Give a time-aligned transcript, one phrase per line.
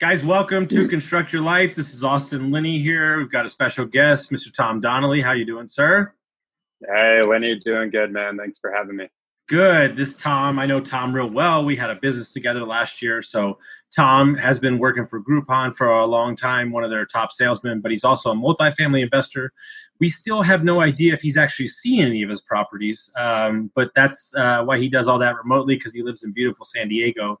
[0.00, 1.74] Guys, welcome to Construct Your Life.
[1.74, 3.18] This is Austin Linney here.
[3.18, 4.50] We've got a special guest, Mr.
[4.50, 5.20] Tom Donnelly.
[5.20, 6.14] How you doing, sir?
[6.96, 8.38] Hey, Lenny, doing good, man.
[8.38, 9.08] Thanks for having me.
[9.46, 9.96] Good.
[9.96, 11.66] This Tom, I know Tom real well.
[11.66, 13.20] We had a business together last year.
[13.20, 13.58] So
[13.94, 17.80] Tom has been working for Groupon for a long time, one of their top salesmen,
[17.82, 19.52] but he's also a multifamily investor.
[19.98, 23.90] We still have no idea if he's actually seen any of his properties, um, but
[23.94, 27.38] that's uh, why he does all that remotely because he lives in beautiful San Diego.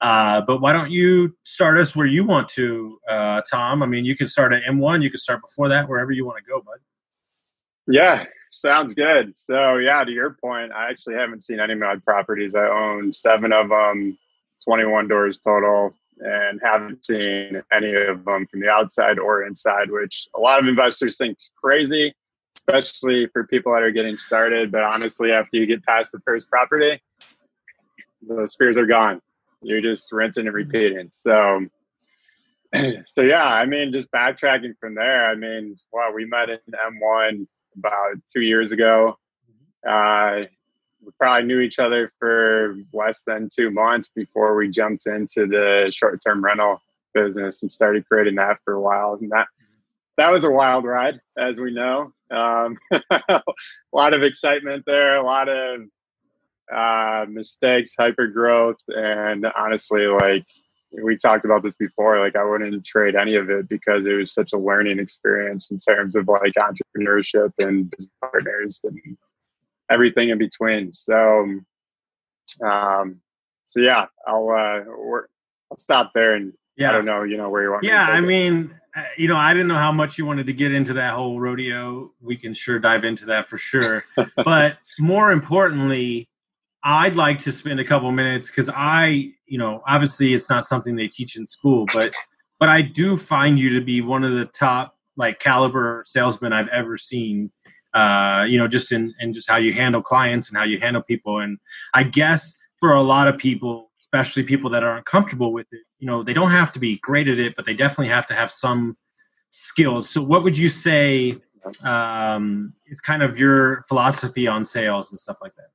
[0.00, 3.82] Uh, but why don't you start us where you want to, uh, Tom?
[3.82, 6.38] I mean, you can start at M1, you can start before that, wherever you want
[6.38, 6.78] to go, bud.
[7.86, 9.32] Yeah, Sounds good.
[9.36, 12.54] So yeah, to your point, I actually haven't seen any of my properties.
[12.54, 14.18] I own seven of them,
[14.64, 20.28] 21 doors total, and haven't seen any of them from the outside or inside, which
[20.34, 22.12] a lot of investors think is crazy,
[22.56, 24.72] especially for people that are getting started.
[24.72, 27.00] But honestly, after you get past the first property,
[28.20, 29.22] those fears are gone.
[29.62, 31.08] You're just rinsing and repeating.
[31.12, 31.66] So
[33.06, 35.26] so yeah, I mean, just backtracking from there.
[35.26, 39.18] I mean, wow, we met in M1 about two years ago.
[39.86, 40.42] Uh,
[41.04, 45.90] we probably knew each other for less than two months before we jumped into the
[45.92, 46.82] short-term rental
[47.14, 49.16] business and started creating that for a while.
[49.20, 49.46] And that
[50.18, 52.12] that was a wild ride, as we know.
[52.30, 52.78] Um,
[53.10, 53.42] a
[53.92, 55.82] lot of excitement there, a lot of
[56.74, 60.46] uh, mistakes, hyper growth, and honestly, like
[61.02, 64.32] we talked about this before like i wouldn't trade any of it because it was
[64.32, 68.98] such a learning experience in terms of like entrepreneurship and business partners and
[69.90, 70.92] everything in between.
[70.92, 71.60] So
[72.64, 73.20] um
[73.68, 74.80] so yeah i'll uh
[75.70, 76.90] i'll stop there and yeah.
[76.90, 79.52] i don't know you know where you want yeah i mean uh, you know i
[79.52, 82.10] didn't know how much you wanted to get into that whole rodeo.
[82.20, 84.04] We can sure dive into that for sure.
[84.36, 86.28] But more importantly
[86.82, 90.96] I'd like to spend a couple minutes because I, you know, obviously it's not something
[90.96, 92.14] they teach in school, but
[92.58, 96.68] but I do find you to be one of the top like caliber salesmen I've
[96.68, 97.50] ever seen.
[97.92, 101.02] Uh, you know, just in and just how you handle clients and how you handle
[101.02, 101.40] people.
[101.40, 101.58] And
[101.92, 106.06] I guess for a lot of people, especially people that aren't comfortable with it, you
[106.06, 108.50] know, they don't have to be great at it, but they definitely have to have
[108.50, 108.96] some
[109.50, 110.08] skills.
[110.08, 111.36] So, what would you say
[111.82, 115.70] um, is kind of your philosophy on sales and stuff like that?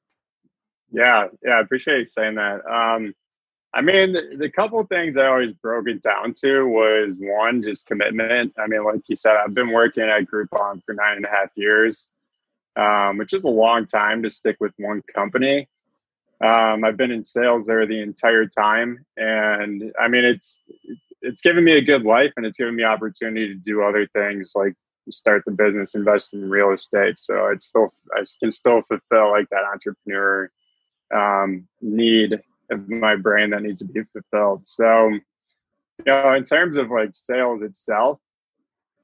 [0.95, 2.65] Yeah, yeah, I appreciate you saying that.
[2.65, 3.13] Um,
[3.73, 7.85] I mean, the, the couple things I always broke it down to was one, just
[7.85, 8.53] commitment.
[8.57, 11.49] I mean, like you said, I've been working at Groupon for nine and a half
[11.55, 12.09] years,
[12.77, 15.67] um, which is a long time to stick with one company.
[16.41, 20.61] Um, I've been in sales there the entire time, and I mean, it's
[21.21, 24.53] it's given me a good life, and it's given me opportunity to do other things
[24.55, 24.73] like
[25.11, 27.19] start the business, invest in real estate.
[27.19, 30.49] So I still I can still fulfill like that entrepreneur
[31.13, 32.39] um, need
[32.71, 34.65] of my brain that needs to be fulfilled.
[34.65, 35.21] So, you
[36.05, 38.19] know, in terms of like sales itself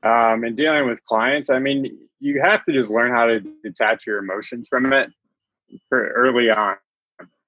[0.03, 4.05] um, and dealing with clients, I mean, you have to just learn how to detach
[4.05, 5.09] your emotions from it
[5.91, 6.75] early on.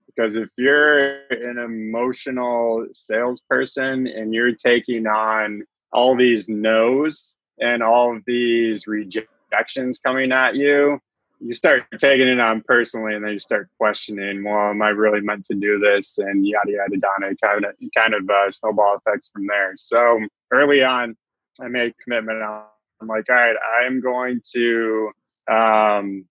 [0.08, 8.20] Because if you're an emotional salesperson and you're taking on all these no's and all
[8.28, 11.00] these rejections coming at you,
[11.44, 15.22] you start taking it on personally and then you start questioning well am i really
[15.22, 16.18] meant to do this?
[16.18, 19.74] and yada yada yada kind of kind of uh, snowball effects from there.
[19.76, 20.20] So
[20.52, 21.16] early on
[21.62, 22.42] i made a commitment.
[22.42, 25.12] I'm like all right i'm going to
[25.50, 26.26] um,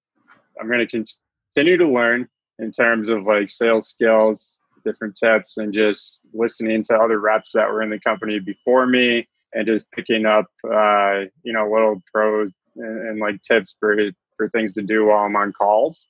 [0.59, 1.05] i'm going to
[1.55, 6.97] continue to learn in terms of like sales skills different tips and just listening to
[6.97, 11.53] other reps that were in the company before me and just picking up uh, you
[11.53, 13.97] know little pros and, and like tips for
[14.43, 16.09] for things to do while I'm on calls.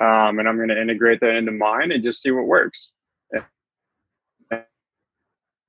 [0.00, 2.92] Um, and I'm going to integrate that into mine and just see what works.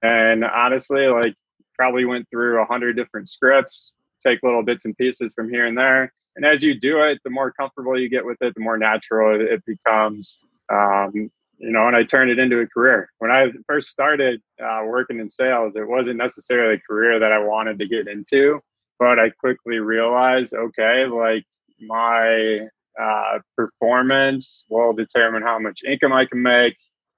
[0.02, 1.34] And honestly, like
[1.76, 3.94] probably went through a hundred different scripts,
[4.26, 6.14] take little bits and pieces from here and there.
[6.36, 9.42] And as you do it, the more comfortable you get with it, the more natural
[9.42, 10.44] it becomes.
[10.72, 11.12] Um,
[11.60, 13.10] you know, and I turned it into a career.
[13.18, 17.40] When I first started uh, working in sales, it wasn't necessarily a career that I
[17.40, 18.60] wanted to get into,
[19.00, 21.44] but I quickly realized, okay, like
[21.80, 22.68] my
[23.00, 26.76] uh, performance will determine how much income I can make,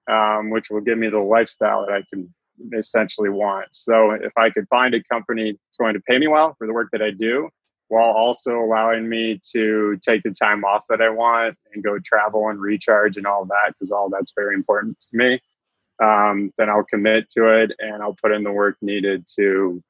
[0.10, 2.34] um, which will give me the lifestyle that I can
[2.78, 3.68] essentially want.
[3.72, 6.74] So if I could find a company that's going to pay me well for the
[6.74, 7.50] work that I do,
[7.88, 12.50] while also allowing me to take the time off that I want and go travel
[12.50, 15.40] and recharge and all that, because all that's very important to me,
[16.02, 19.84] um, then I'll commit to it and I'll put in the work needed to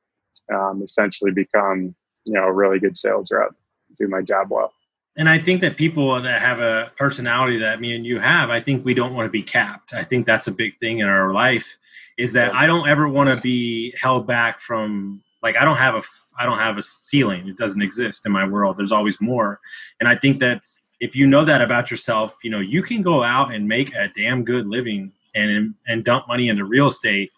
[0.54, 1.94] um, essentially become,
[2.24, 3.52] you know, a really good sales rep,
[4.00, 4.74] do my job well.
[5.18, 8.62] And I think that people that have a personality that me and you have, I
[8.62, 9.94] think we don't want to be capped.
[9.94, 11.78] I think that's a big thing in our life
[12.18, 15.96] is that I don't ever want to be held back from like I don't have
[15.96, 16.04] a
[16.38, 17.48] I don't have a ceiling.
[17.48, 18.78] It doesn't exist in my world.
[18.78, 19.60] There's always more.
[20.00, 20.66] And I think that
[21.00, 24.10] if you know that about yourself, you know, you can go out and make a
[24.16, 27.32] damn good living and and dump money into real estate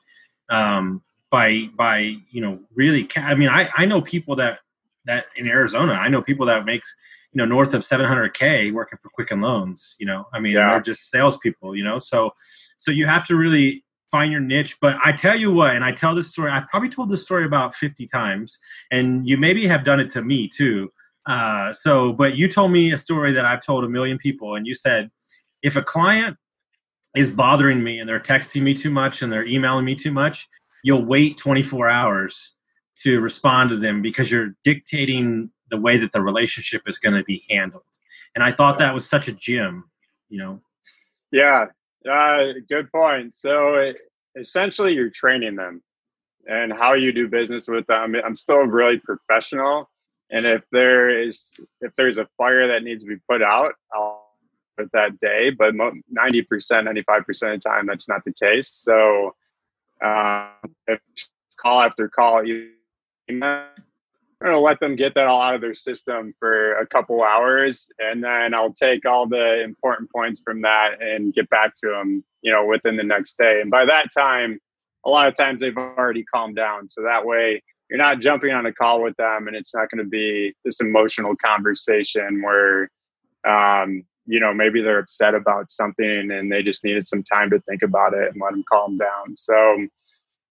[0.49, 3.05] um, by by you know really.
[3.05, 4.59] ca- I mean, I I know people that
[5.05, 6.93] that in Arizona, I know people that makes
[7.33, 9.95] you know north of 700k working for Quicken Loans.
[9.99, 10.69] You know, I mean, yeah.
[10.69, 11.75] they're just salespeople.
[11.75, 12.31] You know, so
[12.77, 14.77] so you have to really find your niche.
[14.81, 16.51] But I tell you what, and I tell this story.
[16.51, 18.59] I probably told this story about 50 times,
[18.91, 20.91] and you maybe have done it to me too.
[21.27, 24.65] Uh, so, but you told me a story that I've told a million people, and
[24.65, 25.09] you said
[25.63, 26.37] if a client
[27.15, 30.47] is bothering me and they're texting me too much and they're emailing me too much,
[30.83, 32.53] you'll wait 24 hours
[33.03, 37.23] to respond to them because you're dictating the way that the relationship is going to
[37.23, 37.83] be handled.
[38.35, 39.85] And I thought that was such a gem,
[40.29, 40.61] you know.
[41.31, 41.65] Yeah,
[42.09, 43.33] uh, good point.
[43.33, 43.93] So
[44.37, 45.81] essentially, you're training them
[46.47, 48.15] and how you do business with them.
[48.23, 49.89] I'm still really professional,
[50.29, 54.25] and if there is if there's a fire that needs to be put out, I'll
[54.77, 55.51] put that day.
[55.51, 55.73] But
[56.09, 58.69] 90 percent, 95 percent of the time, that's not the case.
[58.69, 59.35] So
[60.87, 60.99] if
[61.61, 62.71] call after call, you
[63.31, 67.91] I'm gonna let them get that all out of their system for a couple hours,
[67.99, 72.23] and then I'll take all the important points from that and get back to them,
[72.41, 73.61] you know, within the next day.
[73.61, 74.59] And by that time,
[75.05, 77.61] a lot of times they've already calmed down, so that way
[77.91, 80.79] you're not jumping on a call with them, and it's not going to be this
[80.79, 82.89] emotional conversation where,
[83.45, 87.59] um, you know, maybe they're upset about something and they just needed some time to
[87.61, 89.35] think about it and let them calm down.
[89.35, 89.87] So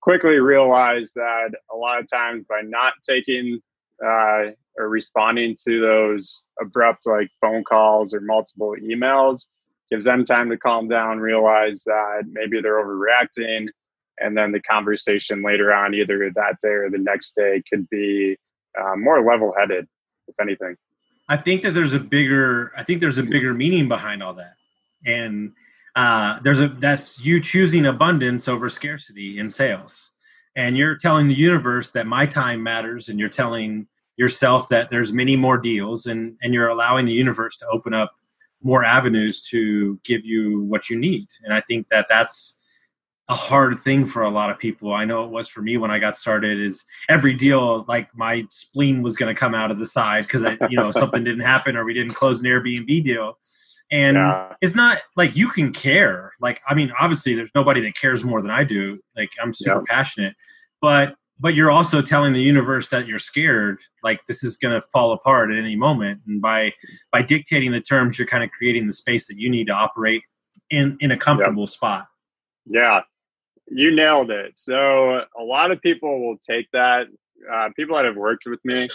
[0.03, 3.61] quickly realize that a lot of times by not taking
[4.05, 9.43] uh, or responding to those abrupt like phone calls or multiple emails
[9.91, 13.67] gives them time to calm down, realize that maybe they're overreacting,
[14.19, 18.37] and then the conversation later on, either that day or the next day, could be
[18.81, 19.87] uh, more level-headed,
[20.29, 20.77] if anything.
[21.29, 24.55] I think that there's a bigger, I think there's a bigger meaning behind all that,
[25.05, 25.53] and
[25.97, 30.11] uh, there's a that's you choosing abundance over scarcity in sales.
[30.57, 35.13] And you're telling the universe that my time matters and you're telling yourself that there's
[35.13, 38.13] many more deals and and you're allowing the universe to open up
[38.63, 41.27] more avenues to give you what you need.
[41.45, 42.55] And i think that that's
[43.29, 44.93] a hard thing for a lot of people.
[44.93, 48.45] I know it was for me when i got started is every deal like my
[48.51, 51.77] spleen was going to come out of the side because you know something didn't happen
[51.77, 53.39] or we didn't close an airbnb deal
[53.91, 54.55] and yeah.
[54.61, 56.33] it's not like you can care.
[56.41, 58.99] Like i mean obviously there's nobody that cares more than i do.
[59.17, 59.95] Like i'm super yeah.
[59.95, 60.35] passionate.
[60.81, 64.87] But but you're also telling the universe that you're scared like this is going to
[64.89, 66.21] fall apart at any moment.
[66.27, 66.73] And by
[67.13, 70.23] by dictating the terms you're kind of creating the space that you need to operate
[70.71, 71.71] in in a comfortable yep.
[71.71, 72.07] spot.
[72.67, 73.01] Yeah.
[73.73, 74.53] You nailed it.
[74.57, 77.07] So a lot of people will take that
[77.51, 78.89] uh, people that have worked with me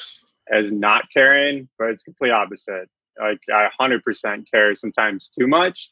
[0.51, 2.87] as not caring but it's complete opposite
[3.19, 5.91] like i 100% care sometimes too much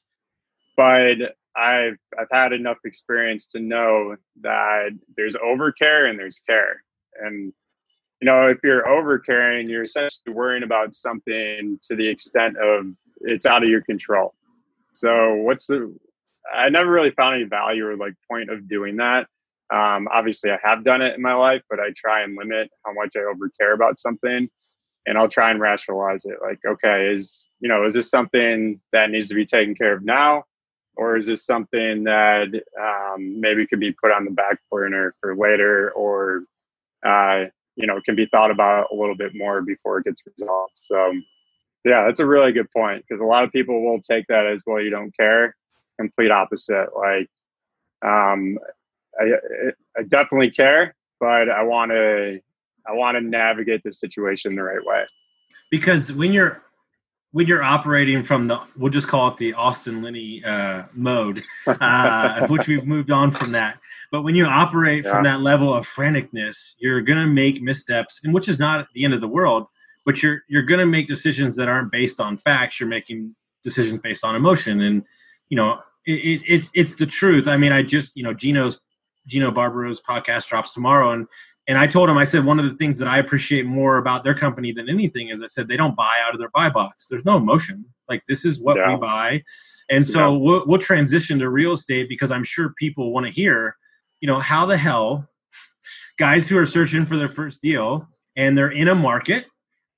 [0.76, 6.84] but I've I've had enough experience to know that there's overcare and there's care.
[7.22, 7.54] And
[8.22, 12.88] you know, if you're overcaring, you're essentially worrying about something to the extent of
[13.22, 14.34] it's out of your control.
[14.94, 15.96] So what's the
[16.54, 19.28] I never really found any value or like point of doing that.
[19.74, 22.94] Um, obviously, I have done it in my life, but I try and limit how
[22.94, 24.50] much I overcare about something,
[25.06, 26.38] and I'll try and rationalize it.
[26.42, 30.04] Like, okay, is you know, is this something that needs to be taken care of
[30.04, 30.46] now?
[30.96, 35.36] or is this something that um, maybe could be put on the back burner for
[35.36, 36.44] later or
[37.06, 37.46] uh,
[37.76, 41.14] you know can be thought about a little bit more before it gets resolved so
[41.84, 44.64] yeah that's a really good point because a lot of people will take that as
[44.66, 45.56] well you don't care
[46.00, 47.28] complete opposite like
[48.06, 48.58] um,
[49.20, 49.32] I,
[49.98, 52.40] I definitely care but i want to
[52.88, 55.04] i want to navigate this situation the right way.
[55.72, 56.62] Because when you're
[57.32, 62.48] when you're operating from the we'll just call it the austin linney uh, mode uh,
[62.48, 63.78] which we've moved on from that.
[64.12, 65.12] But when you operate yeah.
[65.12, 69.04] from that level of franticness you're going to make missteps and which is not the
[69.04, 69.68] end of the world
[70.06, 72.80] but you're you're going to make decisions that aren't based on facts.
[72.80, 75.04] You're making decisions based on emotion and
[75.50, 77.48] you know it, it, it's it's the truth.
[77.48, 78.80] I mean i just you know gino's
[79.28, 81.28] Gino Barbaro's podcast drops tomorrow, and
[81.68, 84.24] and I told him, I said, one of the things that I appreciate more about
[84.24, 87.08] their company than anything is I said they don't buy out of their buy box.
[87.08, 87.86] There's no emotion.
[88.10, 88.92] Like this is what yeah.
[88.92, 89.44] we buy,
[89.90, 90.38] and so yeah.
[90.38, 93.78] we'll, we'll transition to real estate because I'm sure people want to hear,
[94.20, 95.28] you know, how the hell
[96.20, 99.46] guys who are searching for their first deal and they're in a market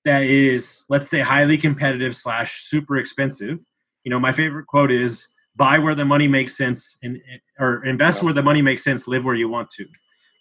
[0.06, 3.60] that is, let's say, highly competitive slash super expensive.
[4.04, 7.20] You know, my favorite quote is buy where the money makes sense and
[7.60, 9.86] or invest where the money makes sense, live where you want to.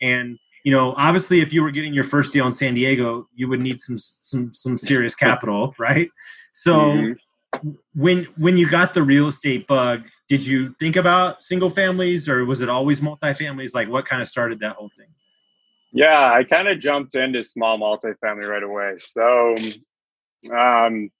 [0.03, 3.49] And you know, obviously, if you were getting your first deal in San Diego, you
[3.49, 6.09] would need some some some serious capital, right?
[6.53, 7.71] So, mm-hmm.
[7.95, 12.47] when when you got the real estate bug, did you think about single families, or
[12.47, 13.75] was it always multifamilies?
[13.75, 15.09] Like, what kind of started that whole thing?
[15.93, 18.95] Yeah, I kind of jumped into small multifamily right away.
[18.99, 19.55] So,
[20.51, 21.11] um,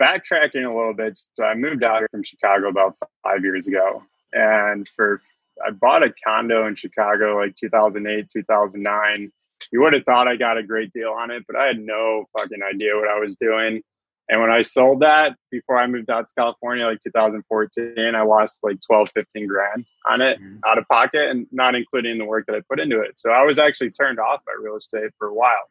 [0.00, 4.02] backtracking a little bit, so I moved out here from Chicago about five years ago,
[4.32, 5.22] and for
[5.66, 9.32] I bought a condo in Chicago like 2008, 2009.
[9.72, 12.24] You would have thought I got a great deal on it, but I had no
[12.36, 13.82] fucking idea what I was doing.
[14.30, 18.60] And when I sold that before I moved out to California, like 2014, I lost
[18.62, 20.58] like 12, 15 grand on it mm-hmm.
[20.64, 23.18] out of pocket and not including the work that I put into it.
[23.18, 25.68] So I was actually turned off by real estate for a while.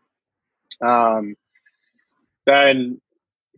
[0.82, 1.36] Um,
[2.46, 3.00] then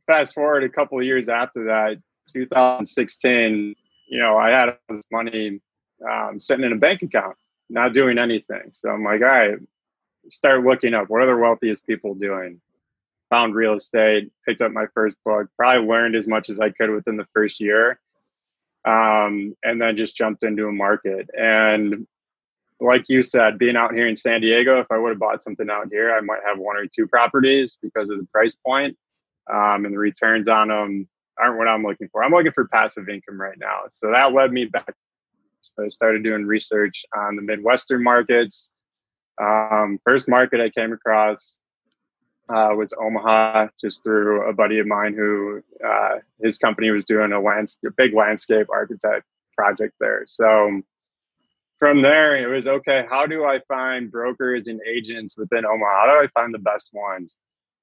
[0.06, 1.98] fast forward a couple of years after that,
[2.32, 3.76] 2016,
[4.08, 5.62] you know, I had this money
[6.10, 7.38] um, sitting in a bank account,
[7.70, 8.72] not doing anything.
[8.74, 9.58] So I'm like, all right,
[10.30, 12.62] start looking up what are the wealthiest people doing.
[13.30, 16.90] Found real estate, picked up my first book, probably learned as much as I could
[16.90, 18.00] within the first year,
[18.84, 21.30] um, and then just jumped into a market.
[21.38, 22.08] And
[22.82, 25.70] like you said, being out here in San Diego, if I would have bought something
[25.70, 28.98] out here, I might have one or two properties because of the price point,
[29.50, 31.08] um, and the returns on them
[31.40, 32.24] aren't what I'm looking for.
[32.24, 33.84] I'm looking for passive income right now.
[33.92, 34.94] So that led me back
[35.62, 38.72] so I started doing research on the Midwestern markets.
[39.42, 41.60] Um, first market I came across
[42.50, 47.32] uh, was Omaha, just through a buddy of mine who uh, his company was doing
[47.32, 49.26] a, a big landscape architect
[49.56, 50.26] project there.
[50.28, 50.82] So
[51.80, 53.06] from there, it was okay.
[53.10, 55.92] How do I find brokers and agents within Omaha?
[55.92, 57.34] How do I find the best ones?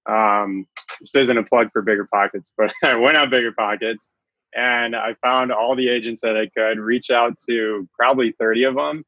[0.06, 0.66] Um,
[1.00, 4.12] this isn't a plug for Bigger Pockets, but I went on Bigger Pockets
[4.54, 8.74] and I found all the agents that I could reach out to probably 30 of
[8.74, 9.04] them.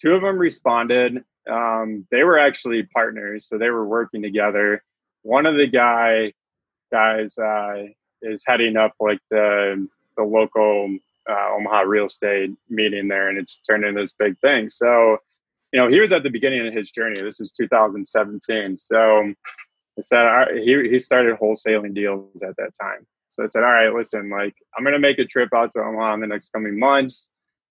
[0.00, 1.24] Two of them responded.
[1.50, 4.82] Um, they were actually partners, so they were working together.
[5.22, 6.32] One of the guy
[6.90, 7.84] guys uh,
[8.22, 10.96] is heading up like the the local
[11.28, 14.70] uh, Omaha real estate meeting there, and it's turned into this big thing.
[14.70, 15.18] So,
[15.72, 17.20] you know, he was at the beginning of his journey.
[17.20, 18.78] This was 2017.
[18.78, 19.32] So,
[19.98, 23.06] I said he he started wholesaling deals at that time.
[23.38, 26.14] So I said, all right, listen, like I'm gonna make a trip out to Omaha
[26.14, 27.28] in the next coming months.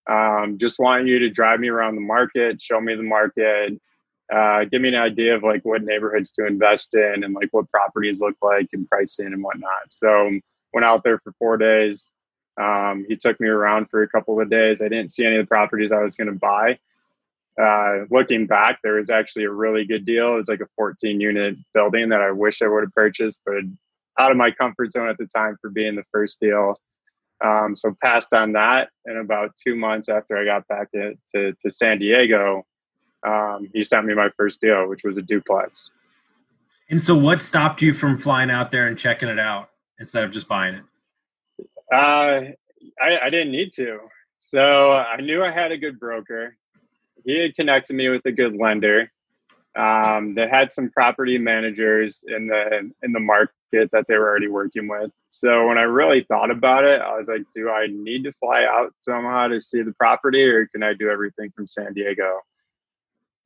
[0.09, 3.77] Um, just want you to drive me around the market, show me the market,
[4.33, 7.69] uh, give me an idea of like what neighborhoods to invest in and like what
[7.69, 9.89] properties look like and pricing and whatnot.
[9.89, 10.39] So
[10.73, 12.13] went out there for four days.
[12.57, 14.81] Um, he took me around for a couple of days.
[14.81, 16.79] I didn't see any of the properties I was going to buy.
[17.61, 20.35] Uh, looking back, there was actually a really good deal.
[20.35, 23.63] It was like a 14 unit building that I wish I would have purchased, but
[24.19, 26.79] out of my comfort zone at the time for being the first deal.
[27.43, 28.89] Um, so passed on that.
[29.05, 32.65] And about two months after I got back to, to, to San Diego,
[33.25, 35.89] um, he sent me my first deal, which was a duplex.
[36.89, 39.69] And so, what stopped you from flying out there and checking it out
[39.99, 40.83] instead of just buying it?
[41.93, 42.53] Uh,
[43.01, 43.99] I, I didn't need to.
[44.39, 46.55] So I knew I had a good broker.
[47.25, 49.11] He had connected me with a good lender.
[49.75, 54.47] Um, they had some property managers in the in the market that they were already
[54.47, 55.11] working with.
[55.31, 58.63] So when I really thought about it, I was like, do I need to fly
[58.63, 62.39] out somehow to see the property, or can I do everything from San Diego?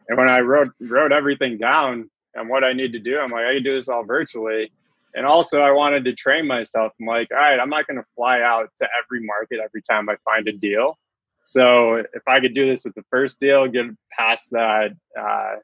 [0.07, 3.45] And when I wrote wrote everything down and what I need to do, I'm like,
[3.45, 4.71] I can do this all virtually.
[5.13, 6.93] And also, I wanted to train myself.
[6.99, 10.07] I'm like, all right, I'm not going to fly out to every market every time
[10.09, 10.97] I find a deal.
[11.43, 13.85] So if I could do this with the first deal, get
[14.17, 15.55] past that uh,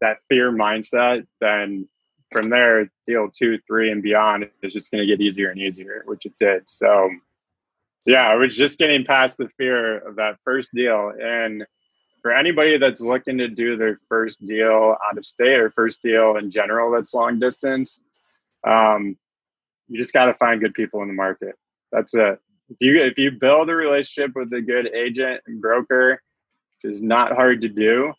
[0.00, 1.88] that fear mindset, then
[2.32, 6.02] from there, deal two, three, and beyond is just going to get easier and easier,
[6.06, 6.68] which it did.
[6.68, 7.10] So,
[8.00, 11.12] so yeah, I was just getting past the fear of that first deal.
[11.20, 11.64] And
[12.22, 16.36] for anybody that's looking to do their first deal out of state or first deal
[16.36, 18.00] in general that's long distance,
[18.66, 19.16] um,
[19.88, 21.54] you just got to find good people in the market.
[21.92, 22.40] That's it.
[22.68, 26.20] If you if you build a relationship with a good agent and broker,
[26.82, 28.12] which is not hard to do,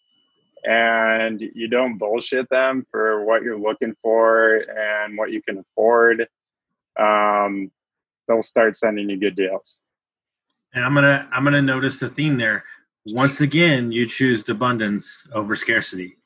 [0.64, 6.28] and you don't bullshit them for what you're looking for and what you can afford,
[7.00, 7.72] um,
[8.28, 9.78] they'll start sending you good deals.
[10.74, 12.64] And I'm gonna I'm gonna notice the theme there.
[13.06, 16.18] once again you choose abundance over scarcity.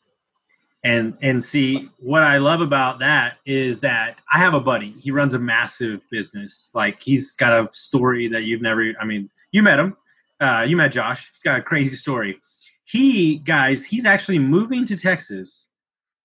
[0.84, 4.96] And and see what i love about that is that i have a buddy.
[5.00, 6.72] He runs a massive business.
[6.74, 9.96] Like he's got a story that you've never i mean you met him.
[10.40, 11.30] Uh, you met josh.
[11.32, 12.40] He's got a crazy story
[12.92, 15.68] he guys he's actually moving to texas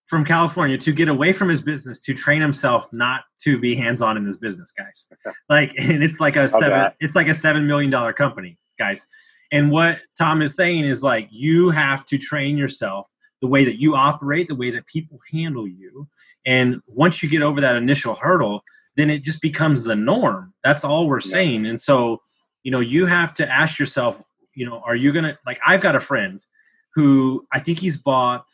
[0.06, 4.16] from california to get away from his business to train himself not to be hands-on
[4.16, 5.06] in his business guys
[5.49, 6.94] like and it's like a seven okay.
[7.00, 9.06] it's like a seven million dollar company guys
[9.52, 13.08] and what tom is saying is like you have to train yourself
[13.40, 16.08] the way that you operate, the way that people handle you.
[16.44, 18.62] And once you get over that initial hurdle,
[18.96, 20.54] then it just becomes the norm.
[20.64, 21.66] That's all we're saying.
[21.66, 22.23] And so,
[22.62, 24.23] you know, you have to ask yourself,
[24.54, 26.40] you know, are you going to, like, I've got a friend
[26.97, 28.47] who I think he's bought,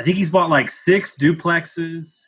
[0.00, 2.26] I think he's bought like six duplexes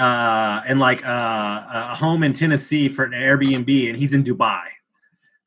[0.00, 4.62] uh, and like uh, a home in Tennessee for an Airbnb, and he's in Dubai.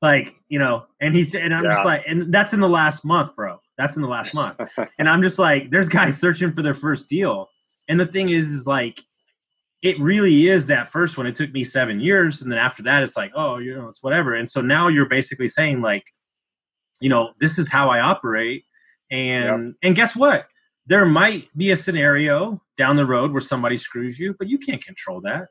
[0.04, 1.72] Like, you know, and he's, and I'm yeah.
[1.72, 3.58] just like, and that's in the last month, bro.
[3.78, 4.60] That's in the last month.
[5.00, 7.50] and I'm just like, there's guys searching for their first deal.
[7.90, 9.02] And the thing is, is like,
[9.82, 11.26] it really is that first one.
[11.26, 12.42] It took me seven years.
[12.44, 14.36] And then after that, it's like, oh, you know, it's whatever.
[14.36, 16.04] And so now you're basically saying, like,
[17.02, 18.64] you know, this is how I operate.
[19.12, 19.76] And yep.
[19.84, 20.48] and guess what?
[20.88, 24.84] There might be a scenario down the road where somebody screws you, but you can't
[24.84, 25.48] control that.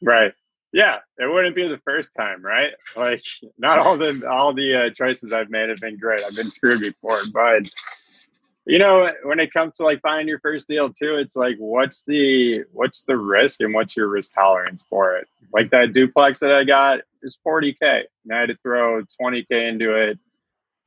[0.00, 0.32] Right.
[0.72, 2.72] Yeah, it wouldn't be the first time, right?
[2.96, 3.22] Like,
[3.58, 6.24] not all the all the uh, choices I've made have been great.
[6.24, 7.70] I've been screwed before, but
[8.66, 12.04] you know, when it comes to like finding your first deal too, it's like, what's
[12.04, 15.28] the what's the risk and what's your risk tolerance for it?
[15.52, 19.94] Like that duplex that I got is 40k, and I had to throw 20k into
[19.94, 20.18] it,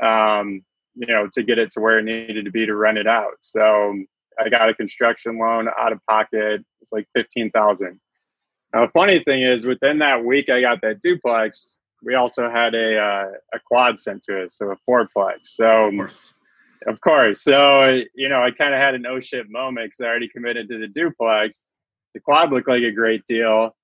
[0.01, 0.61] um,
[0.95, 3.33] you know, to get it to where it needed to be to rent it out.
[3.41, 3.97] So
[4.39, 6.65] I got a construction loan out of pocket.
[6.81, 7.99] It's like fifteen thousand
[8.73, 11.77] now, the funny thing is, within that week, I got that duplex.
[12.03, 15.39] We also had a uh, a quad sent to us, so a fourplex.
[15.43, 16.33] So, of course,
[16.85, 17.41] of course.
[17.41, 20.69] so you know, I kind of had an oh shit moment because I already committed
[20.69, 21.63] to the duplex.
[22.13, 23.75] The quad looked like a great deal,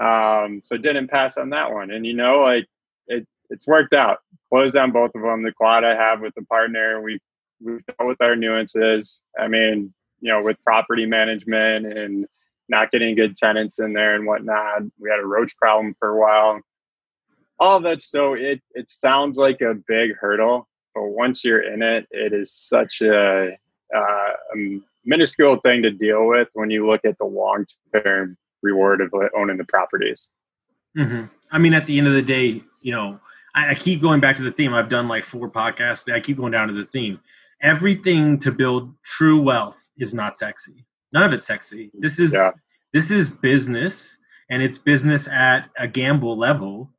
[0.00, 1.90] um, so didn't pass on that one.
[1.90, 2.66] And you know, like
[3.08, 4.18] it, it's worked out.
[4.48, 5.42] Closed down both of them.
[5.42, 7.18] The quad I have with the partner, we
[7.60, 9.22] we dealt with our nuances.
[9.38, 12.26] I mean, you know, with property management and
[12.68, 14.82] not getting good tenants in there and whatnot.
[14.98, 16.60] We had a roach problem for a while.
[17.58, 18.02] All that.
[18.02, 22.52] So it it sounds like a big hurdle, but once you're in it, it is
[22.52, 23.56] such a,
[23.94, 29.00] uh, a minuscule thing to deal with when you look at the long term reward
[29.00, 30.28] of owning the properties.
[30.96, 31.24] Mm-hmm.
[31.50, 33.20] I mean, at the end of the day, you know,
[33.54, 34.74] I, I keep going back to the theme.
[34.74, 36.12] I've done like four podcasts.
[36.12, 37.20] I keep going down to the theme.
[37.62, 41.90] Everything to build true wealth is not sexy none of it's sexy.
[41.94, 42.52] This is yeah.
[42.92, 44.16] this is business,
[44.50, 46.90] and it's business at a gamble level.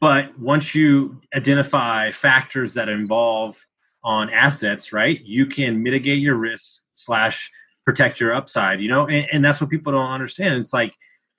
[0.00, 3.64] But once you identify factors that involve
[4.02, 7.50] on assets, right, you can mitigate your risk slash
[7.84, 8.80] protect your upside.
[8.80, 10.54] You know, and, and that's what people don't understand.
[10.54, 10.92] It's like,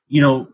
[0.08, 0.48] you know,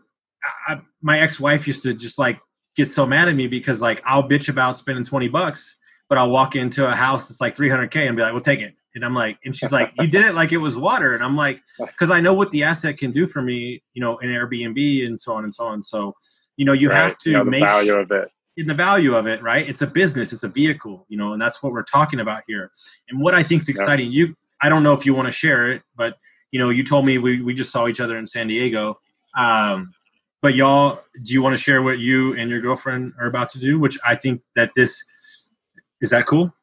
[0.68, 2.40] I, my ex-wife used to just like
[2.76, 5.76] get so mad at me because like I'll bitch about spending twenty bucks,
[6.08, 8.74] but I'll walk into a house that's like 300k and be like, "We'll take it."
[8.94, 11.14] And I'm like, and she's like, you did it like it was water.
[11.14, 14.18] And I'm like, because I know what the asset can do for me, you know,
[14.18, 15.82] in Airbnb and so on and so on.
[15.82, 16.14] So,
[16.56, 16.98] you know, you right.
[16.98, 18.28] have to you know, the make value of it.
[18.56, 19.66] In the value of it, right?
[19.68, 22.70] It's a business, it's a vehicle, you know, and that's what we're talking about here.
[23.08, 24.26] And what I think is exciting, yeah.
[24.26, 26.16] you, I don't know if you want to share it, but
[26.50, 28.98] you know, you told me we, we just saw each other in San Diego.
[29.38, 29.92] Um,
[30.42, 33.58] but y'all, do you want to share what you and your girlfriend are about to
[33.58, 33.78] do?
[33.78, 35.04] Which I think that this
[36.00, 36.54] is that cool?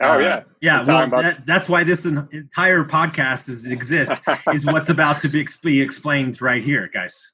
[0.00, 0.82] Oh yeah, uh, yeah.
[0.86, 4.20] Well, that, that's why this entire podcast is exists
[4.54, 7.32] is what's about to be, be explained right here, guys.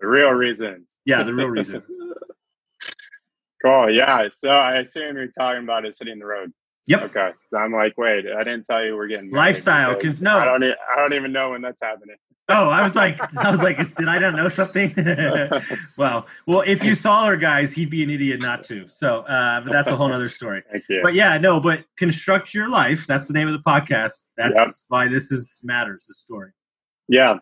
[0.00, 0.84] The real reason.
[1.04, 1.82] Yeah, the real reason.
[3.64, 3.90] cool.
[3.90, 4.28] Yeah.
[4.32, 6.52] So I assume you're talking about is hitting the road.
[6.88, 7.02] Yep.
[7.02, 7.30] Okay.
[7.50, 9.94] So I'm like, wait, I didn't tell you we're getting lifestyle.
[9.94, 10.62] Because no, I don't.
[10.64, 12.16] E- I don't even know when that's happening.
[12.48, 14.94] Oh, I was like, I was like, did I not know something?
[15.98, 18.88] well, well, if you saw her, guys, he'd be an idiot not to.
[18.88, 20.62] So, uh, but that's a whole other story.
[20.70, 21.00] Thank you.
[21.02, 23.06] But yeah, no, but construct your life.
[23.06, 24.30] That's the name of the podcast.
[24.36, 24.68] That's yep.
[24.88, 26.06] why this is matters.
[26.06, 26.50] The story.
[27.08, 27.38] Yeah.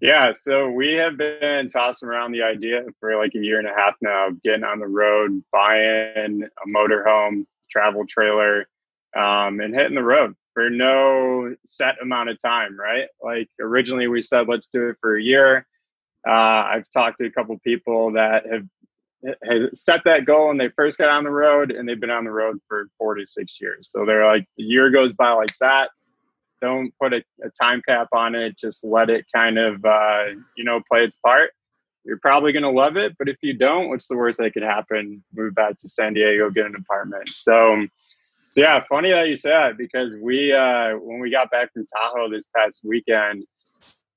[0.00, 3.74] Yeah, so we have been tossing around the idea for like a year and a
[3.76, 8.68] half now of getting on the road, buying a motorhome, travel trailer,
[9.16, 13.06] um, and hitting the road for no set amount of time, right?
[13.22, 15.64] Like originally we said, let's do it for a year.
[16.28, 18.66] Uh, I've talked to a couple people that have,
[19.24, 22.24] have set that goal and they first got on the road and they've been on
[22.24, 23.88] the road for four to six years.
[23.88, 25.90] So they're like, the year goes by like that.
[26.60, 28.58] Don't put a, a time cap on it.
[28.58, 30.24] Just let it kind of, uh,
[30.56, 31.52] you know, play its part
[32.04, 33.14] you're probably going to love it.
[33.18, 35.22] But if you don't, what's the worst that could happen?
[35.34, 37.28] Move back to San Diego, get an apartment.
[37.34, 37.86] So
[38.50, 41.84] So yeah, funny that you say that because we uh when we got back from
[41.86, 43.44] Tahoe this past weekend,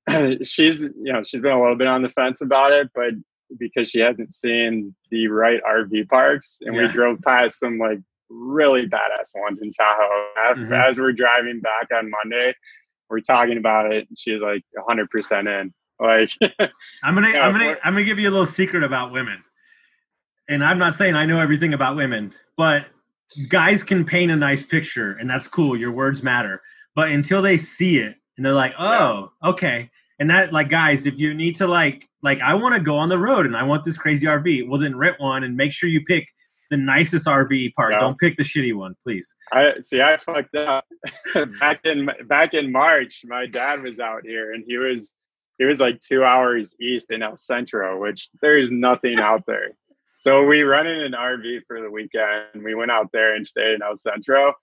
[0.45, 3.11] she's you know she's been a little bit on the fence about it, but
[3.59, 6.83] because she hasn't seen the right RV parks, and yeah.
[6.83, 10.55] we drove past some like really badass ones in Tahoe.
[10.55, 10.73] Mm-hmm.
[10.73, 12.53] As we're driving back on Monday,
[13.09, 14.07] we're talking about it.
[14.15, 15.73] She's like 100 percent in.
[15.99, 16.31] Like
[17.03, 19.43] I'm gonna yeah, I'm gonna I'm gonna give you a little secret about women,
[20.49, 22.85] and I'm not saying I know everything about women, but
[23.47, 25.77] guys can paint a nice picture, and that's cool.
[25.77, 26.61] Your words matter,
[26.95, 29.89] but until they see it and they're like, oh, okay.
[30.19, 33.09] And that, like, guys, if you need to, like, like, I want to go on
[33.09, 35.89] the road and I want this crazy RV, well, then rent one and make sure
[35.89, 36.27] you pick
[36.69, 37.91] the nicest RV park.
[37.91, 37.99] Yeah.
[37.99, 39.35] Don't pick the shitty one, please.
[39.51, 40.01] I see.
[40.01, 40.85] I fucked up
[41.59, 43.21] back in back in March.
[43.25, 45.13] My dad was out here, and he was
[45.59, 49.71] he was like two hours east in El Centro, which there is nothing out there.
[50.21, 52.63] So we rented an RV for the weekend.
[52.63, 54.53] We went out there and stayed in El Centro,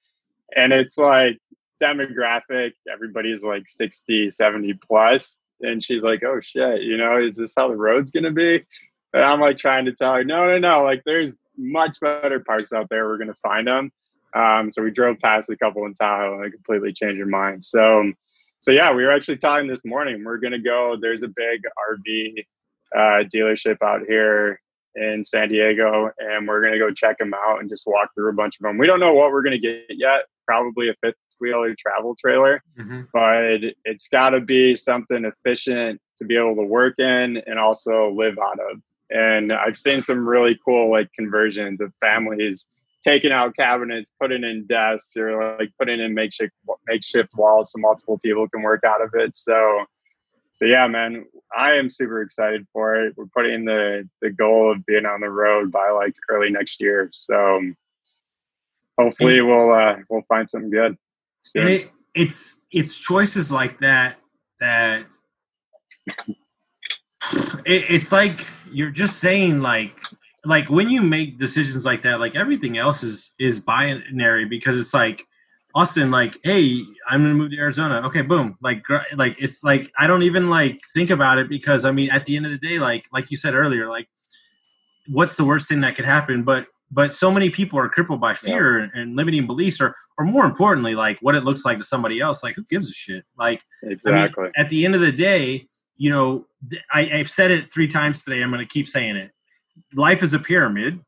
[0.54, 1.36] and it's like
[1.82, 2.74] demographic.
[2.88, 7.66] Everybody's like 60, 70 plus, and she's like, "Oh shit, you know, is this how
[7.66, 8.64] the road's gonna be?"
[9.12, 10.84] And I'm like trying to tell her, "No, no, no.
[10.84, 13.08] Like, there's much better parks out there.
[13.08, 13.90] We're going to find them.
[14.34, 17.64] Um, so we drove past a couple in Tahoe and I completely changed her mind.
[17.64, 18.12] So,
[18.60, 20.22] so yeah, we were actually talking this morning.
[20.22, 20.96] We're going to go.
[21.00, 22.46] There's a big RV
[22.94, 24.60] uh, dealership out here
[24.94, 28.30] in San Diego, and we're going to go check them out and just walk through
[28.30, 28.78] a bunch of them.
[28.78, 30.22] We don't know what we're going to get yet.
[30.46, 33.02] Probably a fifth wheeler travel trailer, mm-hmm.
[33.12, 38.10] but it's got to be something efficient to be able to work in and also
[38.10, 42.66] live out of and I've seen some really cool like conversions of families
[43.02, 46.52] taking out cabinets, putting in desks, or like putting in makeshift
[46.86, 49.36] makeshift walls so multiple people can work out of it.
[49.36, 49.84] So,
[50.58, 51.24] so yeah, man,
[51.56, 53.14] I am super excited for it.
[53.16, 57.10] We're putting the the goal of being on the road by like early next year.
[57.12, 57.62] So,
[58.98, 60.96] hopefully, we'll uh, we'll find something good.
[61.54, 64.16] It, it's it's choices like that
[64.58, 65.06] that
[67.64, 70.00] it, it's like you're just saying like
[70.44, 74.92] like when you make decisions like that like everything else is is binary because it's
[74.92, 75.24] like
[75.78, 78.82] austin like hey i'm gonna move to arizona okay boom like
[79.16, 82.36] like it's like i don't even like think about it because i mean at the
[82.36, 84.08] end of the day like like you said earlier like
[85.08, 88.32] what's the worst thing that could happen but but so many people are crippled by
[88.32, 88.88] fear yeah.
[88.94, 92.42] and limiting beliefs or or more importantly like what it looks like to somebody else
[92.42, 95.66] like who gives a shit like exactly I mean, at the end of the day
[95.98, 96.46] you know,
[96.92, 98.40] I, I've said it three times today.
[98.40, 99.32] I'm to keep saying it.
[99.94, 101.00] Life is a pyramid.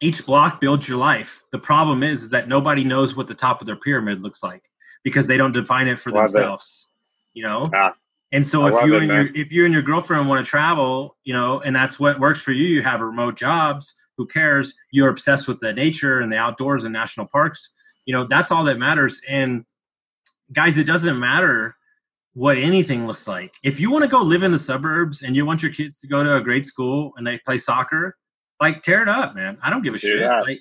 [0.00, 1.42] Each block builds your life.
[1.52, 4.62] The problem is, is that nobody knows what the top of their pyramid looks like
[5.02, 6.88] because they don't define it for love themselves.
[7.34, 7.38] It.
[7.40, 7.70] You know.
[7.72, 7.90] Yeah.
[8.30, 9.26] And so I if you it, and man.
[9.34, 12.40] your if you and your girlfriend want to travel, you know, and that's what works
[12.40, 13.92] for you, you have remote jobs.
[14.18, 14.74] Who cares?
[14.90, 17.70] You're obsessed with the nature and the outdoors and national parks.
[18.04, 19.20] You know, that's all that matters.
[19.28, 19.64] And
[20.52, 21.76] guys, it doesn't matter
[22.34, 23.54] what anything looks like.
[23.62, 26.06] If you want to go live in the suburbs and you want your kids to
[26.06, 28.16] go to a great school and they play soccer,
[28.60, 29.58] like tear it up, man.
[29.62, 30.20] I don't give a shit.
[30.20, 30.40] Yeah.
[30.40, 30.60] Like,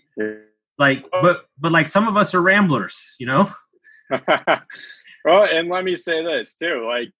[0.77, 3.47] like, but but like some of us are ramblers, you know.
[4.10, 7.12] well, and let me say this too: like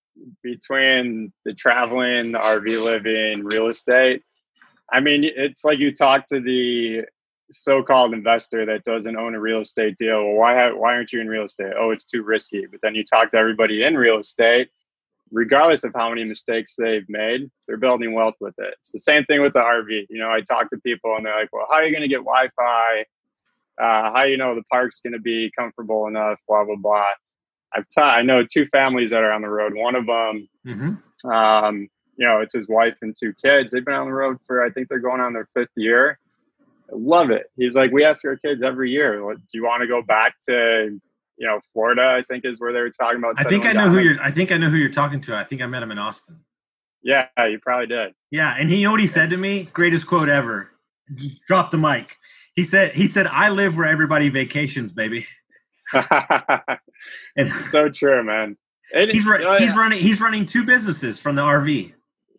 [0.42, 4.22] between the traveling, the RV living, real estate.
[4.90, 7.04] I mean, it's like you talk to the
[7.50, 10.24] so-called investor that doesn't own a real estate deal.
[10.24, 11.72] Well, why why aren't you in real estate?
[11.78, 12.66] Oh, it's too risky.
[12.66, 14.70] But then you talk to everybody in real estate,
[15.30, 18.74] regardless of how many mistakes they've made, they're building wealth with it.
[18.80, 20.06] It's the same thing with the RV.
[20.10, 22.08] You know, I talk to people and they're like, "Well, how are you going to
[22.08, 23.04] get Wi-Fi?
[23.80, 26.38] Uh, how you know the park's going to be comfortable enough?
[26.48, 27.10] Blah blah blah."
[27.74, 29.74] I've ta- I know two families that are on the road.
[29.74, 31.30] One of them, mm-hmm.
[31.30, 33.70] um, you know, it's his wife and two kids.
[33.70, 36.18] They've been on the road for I think they're going on their fifth year
[36.92, 37.50] love it.
[37.56, 41.00] He's like, we ask our kids every year, do you want to go back to,
[41.38, 42.14] you know, Florida?
[42.16, 43.34] I think is where they were talking about.
[43.38, 44.20] I think I know who you're.
[44.20, 45.36] I think I know who you're talking to.
[45.36, 46.40] I think I met him in Austin.
[47.02, 48.12] Yeah, you probably did.
[48.30, 49.68] Yeah, and he you know what he said to me?
[49.72, 50.70] Greatest quote ever.
[51.46, 52.16] Drop the mic.
[52.54, 55.26] He said, "He said I live where everybody vacations, baby."
[55.92, 58.56] and so true, man.
[58.92, 60.02] And he's, know, oh, he's running.
[60.02, 61.92] He's running two businesses from the RV.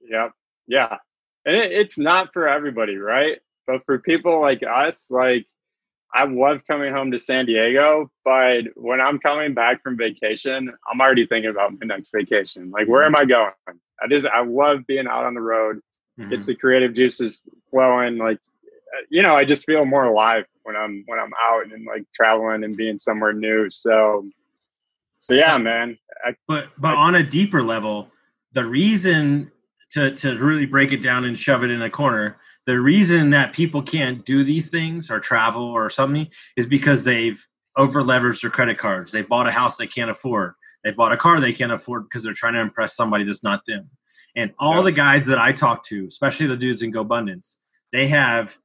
[0.09, 0.31] Yep.
[0.67, 0.97] Yeah,
[1.45, 3.39] and it, it's not for everybody, right?
[3.65, 5.47] But for people like us, like
[6.13, 10.99] I love coming home to San Diego, but when I'm coming back from vacation, I'm
[10.99, 12.71] already thinking about my next vacation.
[12.71, 13.51] Like, where am I going?
[14.01, 15.81] I just I love being out on the road.
[16.19, 16.31] Mm-hmm.
[16.31, 18.17] Gets the creative juices flowing.
[18.17, 18.39] Like,
[19.09, 22.63] you know, I just feel more alive when I'm when I'm out and like traveling
[22.63, 23.69] and being somewhere new.
[23.69, 24.27] So,
[25.19, 25.97] so yeah, man.
[26.25, 28.09] I, but but I, on a deeper level,
[28.53, 29.51] the reason
[29.91, 32.37] to to really break it down and shove it in a corner
[32.69, 37.43] the reason that people can't do these things or travel or something is because they've
[37.75, 39.11] over leveraged their credit cards.
[39.11, 40.53] They bought a house they can't afford.
[40.83, 43.61] They bought a car they can't afford because they're trying to impress somebody that's not
[43.65, 43.89] them.
[44.35, 44.83] And all yeah.
[44.83, 47.55] the guys that I talk to, especially the dudes in GoBundance,
[47.91, 48.55] they have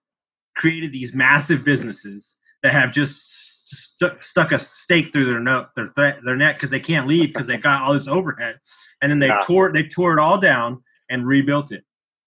[0.54, 5.86] created these massive businesses that have just st- stuck a stake through their note, their
[5.86, 8.56] th- their neck because they can't leave because they got all this overhead,
[9.00, 9.40] and then they yeah.
[9.44, 11.84] tore they tore it all down and rebuilt it.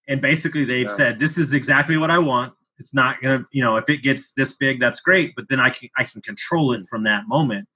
[0.08, 0.96] And basically, they've yeah.
[0.96, 2.54] said, "This is exactly what I want.
[2.80, 5.34] It's not gonna, you know, if it gets this big, that's great.
[5.36, 7.67] But then I can I can control it from that moment.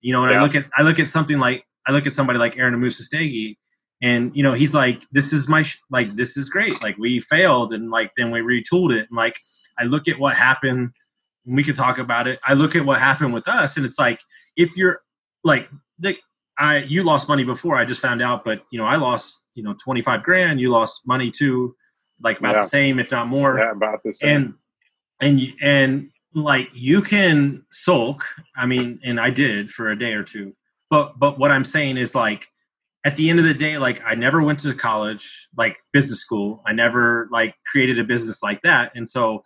[0.00, 0.40] You know, and yeah.
[0.40, 3.56] I look at I look at something like I look at somebody like Aaron Amuchastegui,
[4.02, 6.80] and you know, he's like, "This is my sh- like this is great.
[6.82, 9.06] Like we failed, and like then we retooled it.
[9.08, 9.38] And like
[9.78, 10.90] I look at what happened.
[11.46, 12.38] And we can talk about it.
[12.44, 14.20] I look at what happened with us, and it's like
[14.56, 15.00] if you're
[15.42, 15.68] like,
[16.02, 16.20] like
[16.58, 17.76] I you lost money before.
[17.76, 20.60] I just found out, but you know, I lost you know twenty five grand.
[20.60, 21.74] You lost money too
[22.22, 22.62] like about yeah.
[22.62, 23.58] the same, if not more.
[23.58, 24.58] Yeah, about the same.
[25.20, 28.24] And and and like you can sulk.
[28.56, 30.54] I mean, and I did for a day or two.
[30.88, 32.46] But but what I'm saying is like
[33.04, 36.62] at the end of the day, like I never went to college, like business school.
[36.66, 38.92] I never like created a business like that.
[38.94, 39.42] And so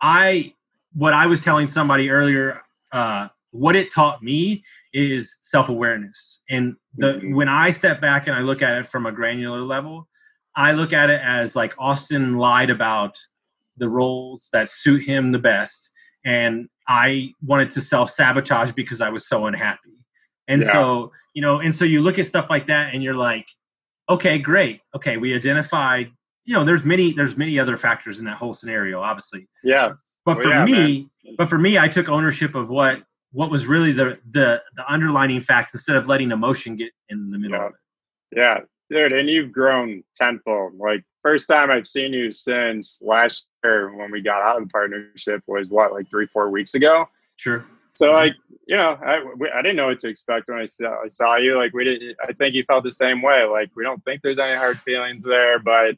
[0.00, 0.54] I
[0.94, 6.40] what I was telling somebody earlier, uh, what it taught me is self-awareness.
[6.50, 7.34] And the mm-hmm.
[7.34, 10.08] when I step back and I look at it from a granular level,
[10.56, 13.18] I look at it as like Austin lied about
[13.76, 15.90] the roles that suit him the best,
[16.24, 19.90] and I wanted to self sabotage because I was so unhappy.
[20.46, 20.72] And yeah.
[20.72, 23.46] so, you know, and so you look at stuff like that, and you're like,
[24.08, 26.10] okay, great, okay, we identified.
[26.44, 29.48] You know, there's many there's many other factors in that whole scenario, obviously.
[29.62, 29.92] Yeah.
[30.24, 31.34] But oh, for yeah, me, man.
[31.36, 32.98] but for me, I took ownership of what
[33.32, 37.38] what was really the the the underlining fact instead of letting emotion get in the
[37.38, 37.66] middle yeah.
[37.66, 38.38] of it.
[38.38, 38.58] Yeah,
[38.90, 40.74] Dude, and you've grown tenfold.
[40.78, 44.70] Like first time I've seen you since last year when we got out of the
[44.70, 47.08] partnership was what, like three, four weeks ago.
[47.36, 47.64] Sure.
[47.94, 48.32] So like
[48.66, 49.22] you know, I
[49.54, 51.56] I didn't know what to expect when I saw I saw you.
[51.56, 53.44] Like we did, I think you felt the same way.
[53.44, 55.96] Like we don't think there's any hard feelings there, but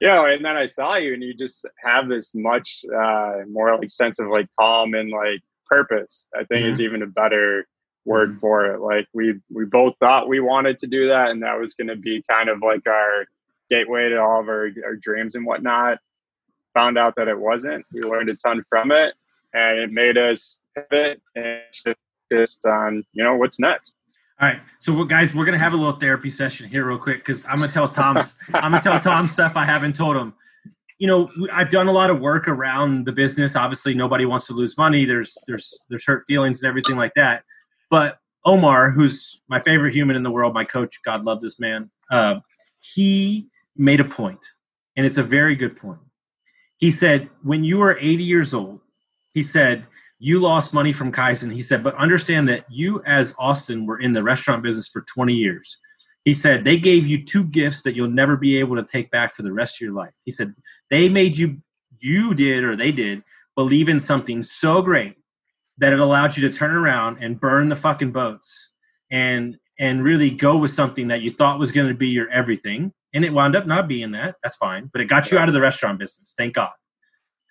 [0.00, 0.26] you know.
[0.26, 4.18] And then I saw you, and you just have this much uh, more like sense
[4.18, 6.28] of like calm and like purpose.
[6.34, 6.72] I think mm-hmm.
[6.72, 7.66] is even a better
[8.08, 8.40] word mm-hmm.
[8.40, 8.80] for it.
[8.80, 11.96] Like we we both thought we wanted to do that, and that was going to
[11.96, 13.26] be kind of like our
[13.70, 15.98] gateway to all of our, our dreams and whatnot.
[16.74, 17.84] Found out that it wasn't.
[17.92, 19.14] We learned a ton from it,
[19.52, 21.60] and it made us pivot and
[22.32, 23.94] just on you know what's next.
[24.40, 27.44] All right, so guys, we're gonna have a little therapy session here real quick because
[27.46, 28.16] I'm gonna tell Tom
[28.54, 30.32] I'm gonna tell Tom stuff I haven't told him.
[30.98, 33.54] You know, I've done a lot of work around the business.
[33.54, 35.04] Obviously, nobody wants to lose money.
[35.04, 37.44] There's there's there's hurt feelings and everything like that.
[37.90, 41.90] But Omar, who's my favorite human in the world, my coach, God love this man,
[42.10, 42.36] uh,
[42.80, 44.40] he made a point,
[44.96, 46.00] and it's a very good point.
[46.78, 48.80] He said, when you are 80 years old,
[49.34, 49.86] he said,
[50.20, 51.52] you lost money from Kaizen.
[51.52, 55.32] He said, but understand that you, as Austin, were in the restaurant business for 20
[55.32, 55.76] years.
[56.24, 59.34] He said, they gave you two gifts that you'll never be able to take back
[59.34, 60.12] for the rest of your life.
[60.24, 60.54] He said,
[60.90, 61.58] they made you,
[62.00, 63.22] you did, or they did,
[63.54, 65.16] believe in something so great
[65.78, 68.70] that it allowed you to turn around and burn the fucking boats
[69.10, 72.92] and and really go with something that you thought was going to be your everything.
[73.14, 74.34] And it wound up not being that.
[74.42, 74.90] That's fine.
[74.92, 76.34] But it got you out of the restaurant business.
[76.36, 76.70] Thank god.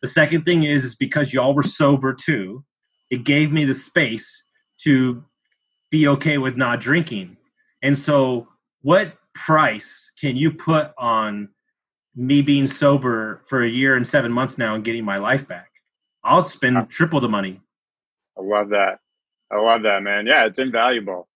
[0.02, 2.64] The second thing is is because y'all were sober too
[3.10, 4.44] it gave me the space
[4.84, 5.24] to
[5.90, 7.38] be okay with not drinking.
[7.82, 8.48] And so
[8.82, 11.50] what price can you put on
[12.16, 15.70] me being sober for a year and seven months now and getting my life back?
[16.24, 17.62] I'll spend uh, triple the money
[18.38, 19.00] I love that.
[19.52, 20.28] I love that, man.
[20.28, 21.28] Yeah, it's invaluable.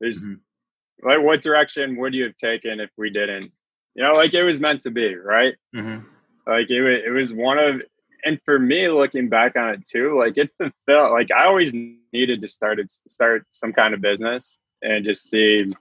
[0.00, 1.08] There's mm-hmm.
[1.08, 3.52] like, what direction would you have taken if we didn't?
[3.94, 5.54] You know, like it was meant to be, right?
[5.74, 6.06] Mm-hmm.
[6.46, 7.82] Like it was, it was one of,
[8.24, 11.12] and for me, looking back on it too, like it fulfilled.
[11.12, 11.72] Like I always
[12.12, 15.72] needed to start it, start some kind of business and just see.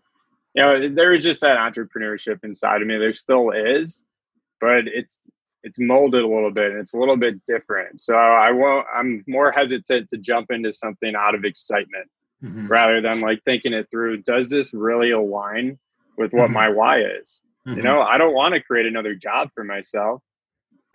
[0.53, 2.97] You know, there was just that entrepreneurship inside of me.
[2.97, 4.03] There still is,
[4.59, 5.19] but it's
[5.63, 7.99] it's molded a little bit and it's a little bit different.
[7.99, 8.85] So I won't.
[8.93, 12.09] I'm more hesitant to jump into something out of excitement
[12.43, 12.67] mm-hmm.
[12.67, 14.23] rather than like thinking it through.
[14.23, 15.77] Does this really align
[16.17, 16.53] with what mm-hmm.
[16.53, 17.41] my why is?
[17.67, 17.77] Mm-hmm.
[17.77, 20.21] You know, I don't want to create another job for myself.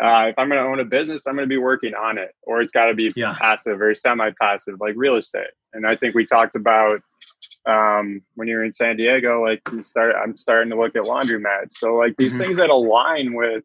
[0.02, 2.30] Uh, if I'm going to own a business, I'm going to be working on it,
[2.42, 3.36] or it's got to be yeah.
[3.38, 5.50] passive or semi-passive, like real estate.
[5.74, 7.02] And I think we talked about
[7.66, 10.16] um, when you're in San Diego, like you start.
[10.20, 11.72] I'm starting to look at laundromats.
[11.72, 12.42] So like these mm-hmm.
[12.42, 13.64] things that align with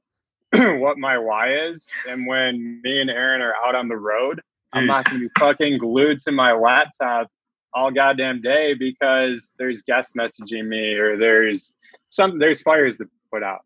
[0.79, 1.87] what my why is.
[2.07, 4.41] And when me and Aaron are out on the road,
[4.73, 7.27] I'm not gonna be fucking glued to my laptop
[7.73, 11.73] all goddamn day because there's guests messaging me or there's
[12.09, 13.61] some there's fires to put out.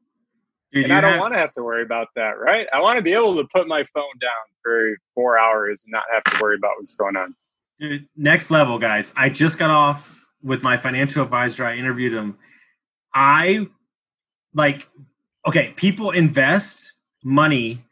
[0.73, 2.65] Did and I don't have, want to have to worry about that, right?
[2.71, 4.31] I want to be able to put my phone down
[4.63, 7.35] for four hours and not have to worry about what's going on.
[7.79, 9.11] Dude, next level, guys.
[9.17, 10.09] I just got off
[10.41, 11.65] with my financial advisor.
[11.65, 12.37] I interviewed him.
[13.13, 13.67] I
[14.53, 14.87] like
[15.47, 17.83] okay, people invest money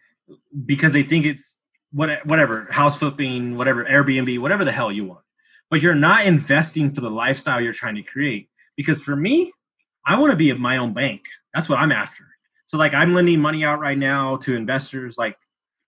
[0.66, 1.58] because they think it's
[1.92, 5.22] what whatever, house flipping, whatever, Airbnb, whatever the hell you want.
[5.70, 8.50] But you're not investing for the lifestyle you're trying to create.
[8.76, 9.52] Because for me,
[10.06, 11.22] I want to be my own bank.
[11.54, 12.24] That's what I'm after.
[12.66, 15.36] So like I'm lending money out right now to investors like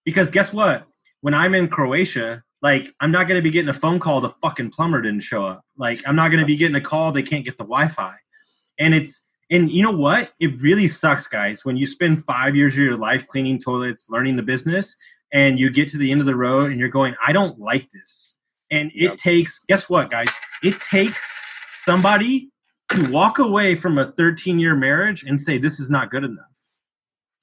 [0.03, 0.87] because guess what?
[1.21, 4.31] When I'm in Croatia, like I'm not going to be getting a phone call the
[4.41, 5.63] fucking plumber didn't show up.
[5.77, 8.15] Like I'm not going to be getting a call they can't get the Wi-Fi.
[8.79, 10.29] And it's and you know what?
[10.39, 14.37] It really sucks, guys, when you spend 5 years of your life cleaning toilets, learning
[14.37, 14.95] the business
[15.33, 17.89] and you get to the end of the road and you're going, "I don't like
[17.91, 18.35] this."
[18.71, 19.17] And it yep.
[19.17, 20.29] takes guess what, guys?
[20.63, 21.21] It takes
[21.75, 22.49] somebody
[22.89, 26.51] to walk away from a 13 year marriage and say this is not good enough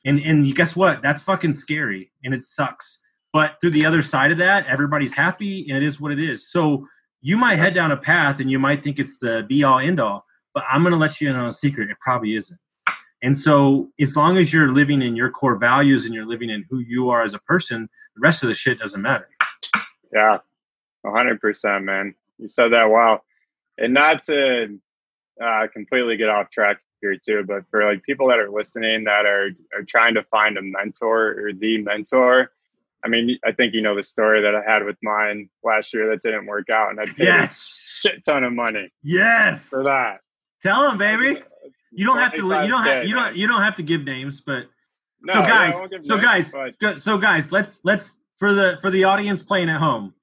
[0.05, 1.03] and and guess what?
[1.03, 2.99] That's fucking scary and it sucks.
[3.33, 6.51] But through the other side of that, everybody's happy and it is what it is.
[6.51, 6.87] So
[7.21, 10.01] you might head down a path and you might think it's the be all end
[10.01, 11.91] all, but I'm gonna let you in on a secret.
[11.91, 12.59] It probably isn't.
[13.23, 16.65] And so as long as you're living in your core values and you're living in
[16.71, 19.29] who you are as a person, the rest of the shit doesn't matter.
[20.13, 20.39] Yeah.
[21.05, 22.15] hundred percent, man.
[22.39, 23.25] You said that well.
[23.77, 24.79] And not to
[25.43, 29.27] uh, completely get off track here too, but for like people that are listening that
[29.27, 32.53] are are trying to find a mentor or the mentor.
[33.05, 36.11] I mean, I think you know the story that I had with mine last year
[36.11, 37.79] that didn't work out, and I paid yes.
[38.03, 38.91] a shit ton of money.
[39.03, 40.19] Yes, for that.
[40.63, 41.43] Tell them, baby.
[41.93, 42.43] You don't have to.
[42.43, 43.05] You don't have.
[43.05, 43.37] You don't.
[43.37, 44.65] You don't have to give names, but
[45.23, 45.75] no, so guys.
[45.75, 46.77] Yeah, so names, guys.
[46.81, 47.01] But...
[47.01, 47.53] So guys.
[47.53, 50.15] Let's let's for the for the audience playing at home.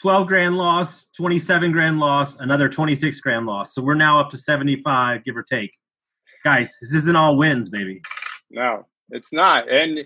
[0.00, 3.74] 12 grand loss, 27 grand loss, another 26 grand loss.
[3.74, 5.70] So we're now up to 75, give or take
[6.44, 8.00] guys, this isn't all wins, baby.
[8.50, 9.70] No, it's not.
[9.70, 10.00] And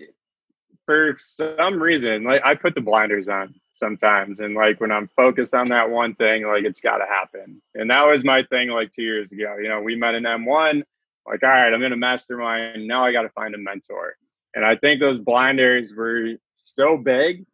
[0.85, 5.53] for some reason, like I put the blinders on sometimes, and like when I'm focused
[5.53, 7.61] on that one thing, like it's got to happen.
[7.75, 9.57] And that was my thing like two years ago.
[9.61, 10.83] You know, we met in M1.
[11.25, 12.87] Like, all right, I'm in a mastermind.
[12.87, 14.15] Now I got to find a mentor.
[14.55, 17.45] And I think those blinders were so big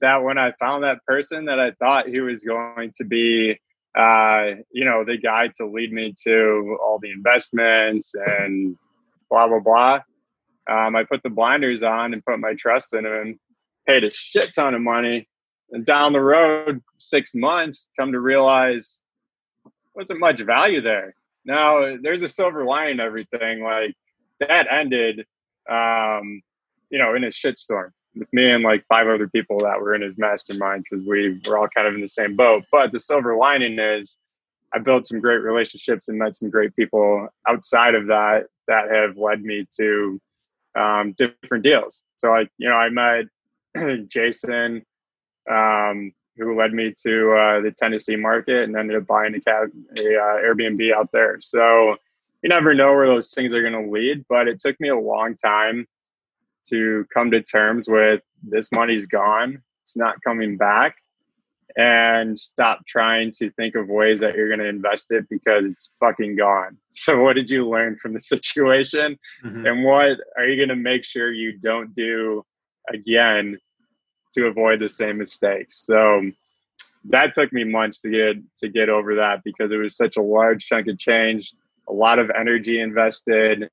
[0.00, 3.58] that when I found that person that I thought he was going to be
[3.96, 8.76] uh, you know, the guy to lead me to all the investments and
[9.30, 10.00] blah, blah, blah.
[10.70, 13.40] Um, I put the blinders on and put my trust in him,
[13.86, 15.28] paid a shit ton of money.
[15.70, 19.02] And down the road, six months, come to realize
[19.94, 21.14] wasn't much value there.
[21.44, 23.62] Now, there's a silver lining everything.
[23.62, 23.94] Like
[24.40, 25.24] that ended,
[25.68, 26.42] um,
[26.90, 30.02] you know, in a shitstorm with me and like five other people that were in
[30.02, 32.64] his mastermind because we were all kind of in the same boat.
[32.70, 34.16] But the silver lining is
[34.74, 39.16] I built some great relationships and met some great people outside of that that have
[39.16, 40.20] led me to
[40.76, 42.02] um, different deals.
[42.16, 43.26] So like, you know, I met
[44.08, 44.84] Jason,
[45.50, 49.70] um, who led me to uh, the Tennessee market and ended up buying a, cab,
[49.96, 51.38] a uh, Airbnb out there.
[51.40, 51.96] So
[52.42, 54.98] you never know where those things are going to lead, but it took me a
[54.98, 55.86] long time
[56.68, 60.96] to come to terms with this money's gone, it's not coming back,
[61.76, 65.90] and stop trying to think of ways that you're going to invest it because it's
[66.00, 66.76] fucking gone.
[66.98, 69.18] So, what did you learn from the situation?
[69.44, 69.66] Mm-hmm.
[69.66, 72.42] And what are you going to make sure you don't do
[72.92, 73.58] again
[74.36, 75.84] to avoid the same mistakes?
[75.84, 76.30] So,
[77.08, 80.22] that took me months to get to get over that because it was such a
[80.22, 81.52] large chunk of change,
[81.88, 83.68] a lot of energy invested,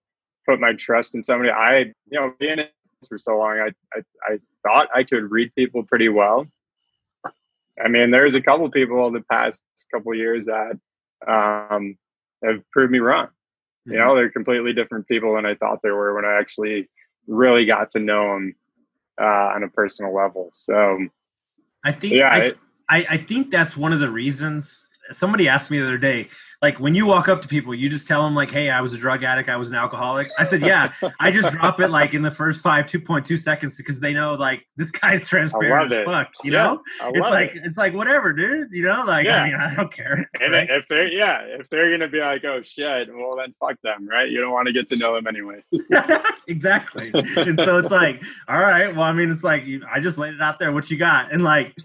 [0.47, 1.49] put my trust in somebody.
[1.49, 2.67] I, you know, being in
[3.07, 6.47] for so long, I, I, I thought I could read people pretty well.
[7.83, 9.59] I mean, there's a couple people the past
[9.91, 10.79] couple years that
[11.27, 11.97] um,
[12.43, 13.29] have proved me wrong.
[13.85, 14.15] You know, mm-hmm.
[14.15, 16.89] they're completely different people than I thought they were when I actually
[17.27, 18.55] really got to know them
[19.21, 20.49] uh, on a personal level.
[20.53, 20.99] So,
[21.83, 22.57] I think, so yeah, I, it,
[22.89, 24.87] I, I think that's one of the reasons.
[25.11, 26.29] Somebody asked me the other day,
[26.63, 28.93] like when you walk up to people, you just tell them like, "Hey, I was
[28.93, 29.49] a drug addict.
[29.49, 32.61] I was an alcoholic." I said, "Yeah." I just drop it like in the first
[32.61, 36.29] five two point two seconds because they know like this guy's transparent as fuck.
[36.41, 37.63] You yeah, know, it's like it.
[37.65, 38.69] it's like whatever, dude.
[38.71, 39.41] You know, like yeah.
[39.41, 40.29] I mean, I don't care.
[40.39, 40.69] And right?
[40.69, 44.29] if they're yeah, if they're gonna be like, "Oh shit," well then fuck them, right?
[44.29, 45.61] You don't want to get to know them anyway.
[46.47, 47.11] exactly.
[47.13, 50.41] and so it's like, all right, well, I mean, it's like I just laid it
[50.41, 50.71] out there.
[50.71, 51.33] What you got?
[51.33, 51.75] And like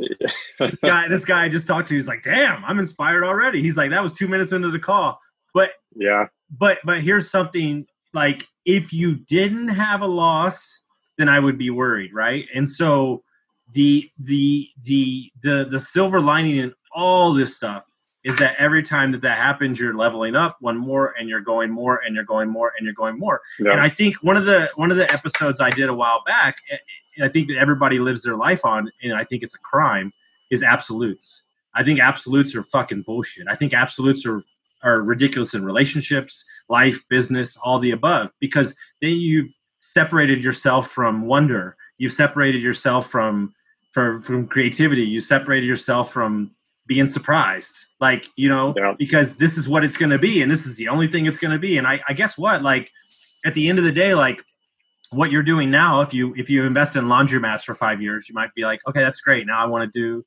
[0.59, 3.77] this guy, this guy I just talked to, he's like, "Damn, I'm inspired already." He's
[3.77, 5.21] like, "That was two minutes into the call.
[5.55, 6.27] But yeah,
[6.59, 10.81] but but here's something like if you didn't have a loss,
[11.17, 12.47] then I would be worried, right?
[12.55, 13.23] And so
[13.75, 17.85] the the the the the silver lining in all this stuff
[18.25, 21.71] is that every time that that happens you're leveling up one more and you're going
[21.71, 23.73] more and you're going more and you're going more yeah.
[23.73, 26.57] and i think one of the one of the episodes i did a while back
[26.71, 26.77] eh,
[27.19, 30.13] eh, i think that everybody lives their life on and i think it's a crime
[30.51, 31.45] is absolutes
[31.79, 33.47] I think absolutes are fucking bullshit.
[33.49, 34.43] I think absolutes are
[34.85, 41.27] are ridiculous in relationships, life, business, all the above, because then you've separated yourself from
[41.27, 41.77] wonder.
[41.99, 43.55] You've separated yourself from
[43.93, 45.03] from, from creativity.
[45.03, 46.53] You separated yourself from
[46.87, 47.75] being surprised.
[48.01, 48.95] Like, you know, yeah.
[48.99, 51.59] because this is what it's gonna be and this is the only thing it's gonna
[51.59, 51.79] be.
[51.79, 52.63] And I, I guess what?
[52.63, 52.91] Like
[53.45, 54.43] at the end of the day, like
[55.11, 58.35] what you're doing now, if you if you invest in laundromats for five years, you
[58.35, 59.47] might be like, okay, that's great.
[59.47, 60.25] Now I want to do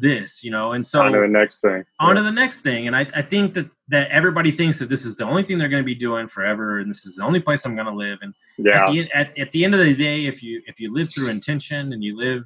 [0.00, 1.84] this, you know, and so on to the next thing.
[2.00, 2.22] On yeah.
[2.22, 2.86] to the next thing.
[2.86, 5.68] And I, I think that that everybody thinks that this is the only thing they're
[5.68, 8.18] going to be doing forever, and this is the only place I'm going to live.
[8.22, 10.92] And yeah, at the, at, at the end of the day, if you if you
[10.92, 12.44] live through intention and you live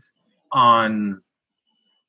[0.52, 1.22] on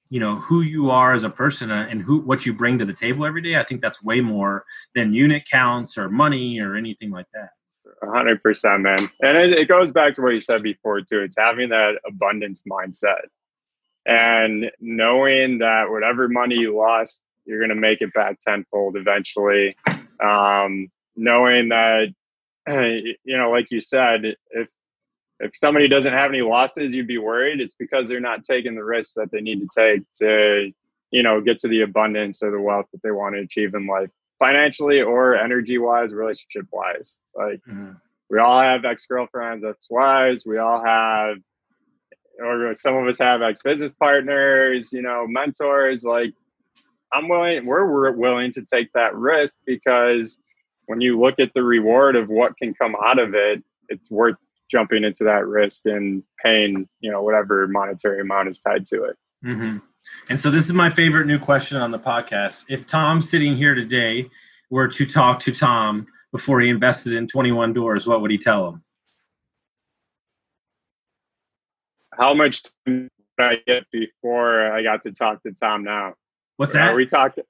[0.10, 2.86] you know who you are as a person uh, and who what you bring to
[2.86, 4.64] the table every day i think that's way more
[4.96, 7.50] than unit counts or money or anything like that
[8.04, 11.68] 100% man and it, it goes back to what you said before too it's having
[11.70, 13.26] that abundance mindset
[14.08, 19.76] and knowing that whatever money you lost, you're going to make it back tenfold eventually.
[20.24, 22.14] Um, knowing that,
[22.68, 24.70] you know, like you said, if
[25.40, 27.60] if somebody doesn't have any losses, you'd be worried.
[27.60, 30.72] It's because they're not taking the risks that they need to take to,
[31.12, 33.86] you know, get to the abundance or the wealth that they want to achieve in
[33.86, 37.20] life, financially or energy wise, relationship wise.
[37.36, 37.92] Like mm-hmm.
[38.32, 40.44] we all have ex girlfriends, ex wives.
[40.46, 41.38] We all have
[42.40, 46.04] or some of us have ex business partners, you know, mentors.
[46.04, 46.34] Like,
[47.14, 50.38] I'm willing, we're, willing to take that risk because
[50.88, 54.36] when you look at the reward of what can come out of it, it's worth
[54.70, 59.18] jumping into that risk and paying, you know, whatever monetary amount is tied to it.
[59.46, 59.78] Mm-hmm.
[60.30, 62.66] And so, this is my favorite new question on the podcast.
[62.70, 64.30] If Tom sitting here today
[64.70, 68.70] were to talk to Tom before he invested in 21 doors, what would he tell
[68.70, 68.84] him?
[72.18, 76.14] How much time did I get before I got to talk to Tom now?
[76.58, 76.90] What's that?
[76.90, 77.44] Are we talking?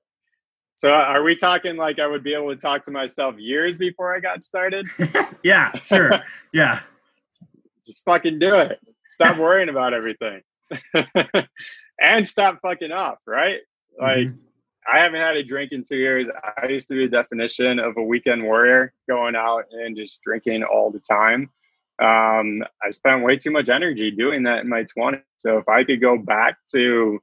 [0.75, 4.15] So are we talking like I would be able to talk to myself years before
[4.15, 4.87] I got started?
[5.43, 6.21] yeah, sure.
[6.53, 6.81] yeah.
[7.85, 8.79] Just fucking do it.
[9.09, 10.41] Stop worrying about everything.
[11.99, 13.59] and stop fucking up, right?
[13.99, 14.93] Like mm-hmm.
[14.93, 16.27] I haven't had a drink in two years.
[16.61, 20.63] I used to be a definition of a weekend warrior, going out and just drinking
[20.63, 21.49] all the time
[21.99, 25.21] um, I spent way too much energy doing that in my 20s.
[25.37, 27.19] So if I could go back to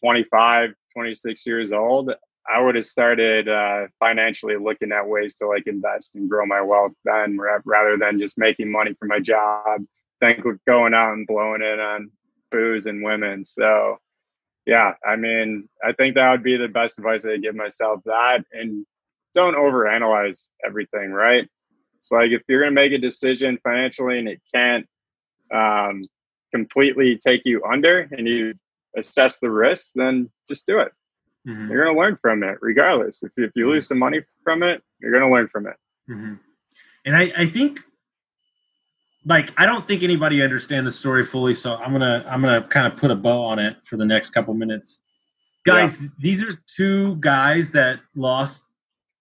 [0.00, 2.12] 25, 26 years old,
[2.50, 6.62] I would have started uh, financially looking at ways to like invest and grow my
[6.62, 9.82] wealth then rather than just making money from my job,
[10.20, 12.10] then going out and blowing it on
[12.50, 13.44] booze and women.
[13.44, 13.98] So,
[14.66, 18.44] yeah, I mean, I think that would be the best advice I give myself that
[18.52, 18.86] and
[19.34, 21.48] don't overanalyze everything, right?
[22.08, 24.86] So like if you're going to make a decision financially and it can't
[25.52, 26.06] um,
[26.54, 28.54] completely take you under and you
[28.96, 30.92] assess the risk, then just do it.
[31.46, 31.70] Mm-hmm.
[31.70, 33.22] You're going to learn from it regardless.
[33.22, 33.72] If, if you mm-hmm.
[33.72, 35.76] lose some money from it, you're going to learn from it.
[36.10, 36.34] Mm-hmm.
[37.04, 37.80] And I, I think
[39.24, 42.90] like I don't think anybody understand the story fully, so I'm gonna I'm gonna kind
[42.90, 44.98] of put a bow on it for the next couple minutes.
[45.66, 46.08] Guys, yeah.
[46.18, 48.62] these are two guys that lost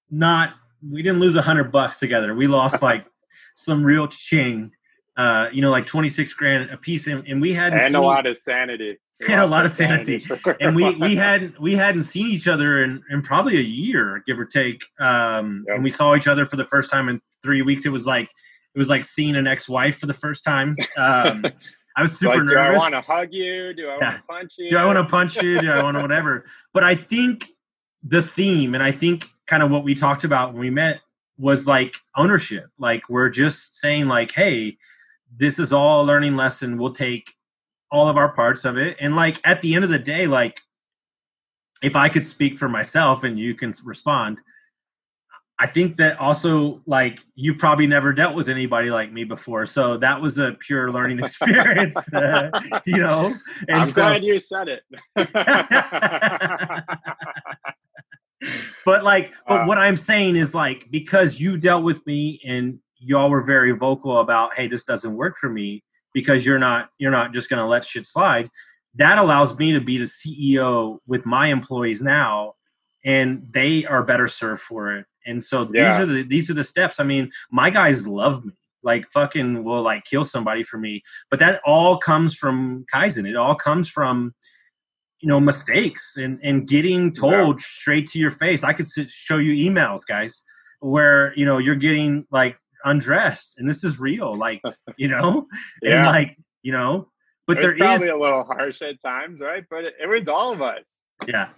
[0.09, 0.53] not
[0.91, 2.35] we didn't lose a hundred bucks together.
[2.35, 3.05] We lost like
[3.55, 4.71] some real ching.
[5.17, 7.95] Uh, you know, like twenty six grand a piece, and, and we had and seen,
[7.95, 8.97] a lot of sanity.
[9.19, 10.51] We and a lot of sanity, sanity.
[10.59, 14.39] and we we hadn't we hadn't seen each other in, in probably a year, give
[14.39, 14.83] or take.
[14.99, 15.75] Um, yep.
[15.75, 17.85] and we saw each other for the first time in three weeks.
[17.85, 18.29] It was like
[18.75, 20.75] it was like seeing an ex wife for the first time.
[20.97, 21.43] Um,
[21.97, 22.51] I was super like, nervous.
[22.51, 23.73] Do I want to hug you?
[23.73, 24.11] Do I yeah.
[24.11, 24.69] want to punch you?
[24.69, 25.61] Do I want to punch you?
[25.61, 26.45] Do I want to whatever?
[26.71, 27.47] But I think
[28.03, 31.01] the theme, and I think kind of what we talked about when we met
[31.37, 32.69] was like ownership.
[32.77, 34.77] Like we're just saying like, hey,
[35.35, 36.77] this is all a learning lesson.
[36.77, 37.33] We'll take
[37.91, 38.97] all of our parts of it.
[38.99, 40.59] And like at the end of the day, like
[41.81, 44.41] if I could speak for myself and you can respond,
[45.59, 49.97] I think that also like you've probably never dealt with anybody like me before, so
[49.97, 52.51] that was a pure learning experience, uh,
[52.85, 53.33] you know.
[53.67, 54.83] And I'm so, glad you said it.
[58.85, 62.79] but like, but uh, what I'm saying is like because you dealt with me and
[62.99, 65.83] y'all were very vocal about, hey, this doesn't work for me
[66.13, 68.49] because you're not you're not just gonna let shit slide.
[68.95, 72.53] That allows me to be the CEO with my employees now,
[73.05, 75.05] and they are better served for it.
[75.25, 75.91] And so yeah.
[75.91, 76.99] these are the these are the steps.
[76.99, 81.39] I mean, my guys love me like fucking will like kill somebody for me but
[81.39, 84.33] that all comes from kaizen it all comes from
[85.19, 87.65] you know mistakes and and getting told yeah.
[87.65, 90.43] straight to your face i could show you emails guys
[90.79, 92.55] where you know you're getting like
[92.85, 94.61] undressed and this is real like
[94.97, 95.47] you know
[95.81, 95.97] yeah.
[95.97, 97.09] and like you know
[97.47, 100.27] but it there probably is a little harsh at times right but it, it was
[100.27, 101.49] all of us Yeah.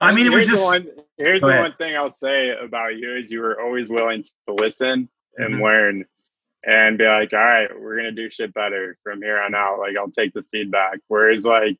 [0.00, 0.56] I mean, it was just.
[0.56, 0.86] the one.
[1.16, 5.08] Here's the one thing I'll say about you is you were always willing to listen
[5.36, 5.62] and Mhm.
[5.62, 6.04] learn,
[6.64, 9.80] and be like, all right, we're gonna do shit better from here on out.
[9.80, 11.00] Like I'll take the feedback.
[11.08, 11.78] Whereas like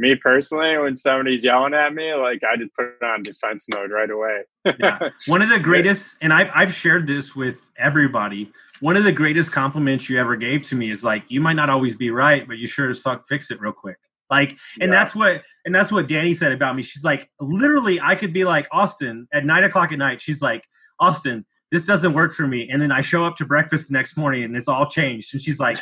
[0.00, 3.90] me personally, when somebody's yelling at me, like I just put it on defense mode
[3.90, 4.40] right away.
[4.78, 4.98] Yeah.
[5.26, 8.50] One of the greatest, and I've, I've shared this with everybody.
[8.80, 11.68] One of the greatest compliments you ever gave to me is like, you might not
[11.70, 13.96] always be right, but you sure as fuck fix it real quick.
[14.30, 14.98] Like, and Yeah.
[15.04, 16.82] that's what, and that's what Danny said about me.
[16.82, 20.64] She's like, literally, I could be like, Austin, at nine o'clock at night, she's like,
[20.98, 22.68] Austin, this doesn't work for me.
[22.72, 25.34] And then I show up to breakfast the next morning and it's all changed.
[25.34, 25.76] And she's like,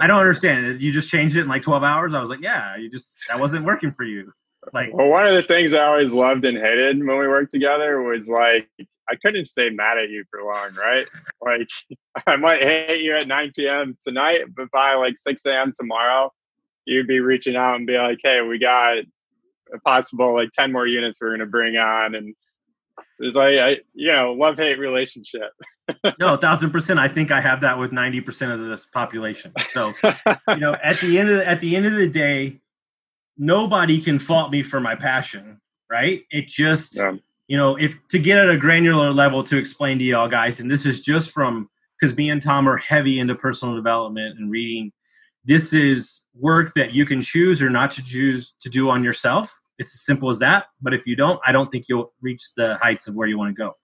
[0.00, 0.80] I don't understand.
[0.80, 2.14] You just changed it in like 12 hours?
[2.14, 4.32] I was like, yeah, you just, that wasn't working for you.
[4.72, 8.02] Like, Well, one of the things I always loved and hated when we worked together
[8.02, 8.68] was like
[9.08, 11.06] I couldn't stay mad at you for long, right?
[11.40, 11.68] Like
[12.26, 13.96] I might hate you at 9 p.m.
[14.02, 15.72] tonight, but by like 6 a.m.
[15.74, 16.32] tomorrow,
[16.84, 18.98] you'd be reaching out and be like, "Hey, we got
[19.72, 22.34] a possible like 10 more units we're gonna bring on," and
[23.18, 25.50] there's like I, you know, love hate relationship.
[26.20, 26.98] no, a thousand percent.
[26.98, 29.52] I think I have that with ninety percent of this population.
[29.72, 29.92] So
[30.48, 32.60] you know, at the end of the, at the end of the day,
[33.36, 36.22] nobody can fault me for my passion, right?
[36.30, 37.12] It just Yeah.
[37.46, 40.70] you know, if to get at a granular level to explain to y'all guys, and
[40.70, 41.68] this is just from
[42.00, 44.92] because me and Tom are heavy into personal development and reading.
[45.44, 49.58] This is work that you can choose or not to choose to do on yourself.
[49.78, 50.66] It's as simple as that.
[50.80, 53.54] But if you don't, I don't think you'll reach the heights of where you want
[53.54, 53.74] to go.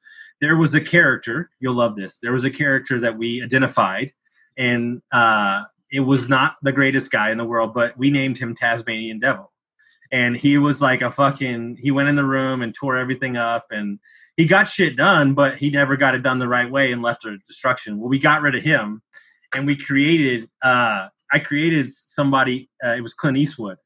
[0.41, 2.19] There was a character, you'll love this.
[2.19, 4.13] There was a character that we identified,
[4.59, 8.55] and uh, it was not the greatest guy in the world, but we named him
[8.55, 9.51] Tasmanian Devil
[10.15, 13.67] and he was like a fucking he went in the room and tore everything up
[13.71, 13.99] and
[14.37, 17.25] he got shit done but he never got it done the right way and left
[17.25, 19.03] a destruction well we got rid of him
[19.55, 23.77] and we created uh i created somebody uh, it was clint eastwood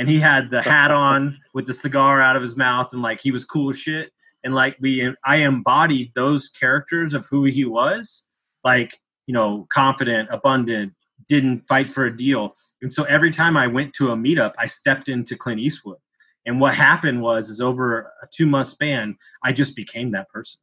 [0.00, 3.20] and he had the hat on with the cigar out of his mouth and like
[3.20, 4.10] he was cool as shit
[4.42, 8.24] and like we i embodied those characters of who he was
[8.64, 10.92] like you know confident abundant
[11.28, 14.66] didn't fight for a deal and so every time I went to a meetup, I
[14.66, 15.98] stepped into Clint Eastwood.
[16.46, 20.60] And what happened was, is over a two month span, I just became that person.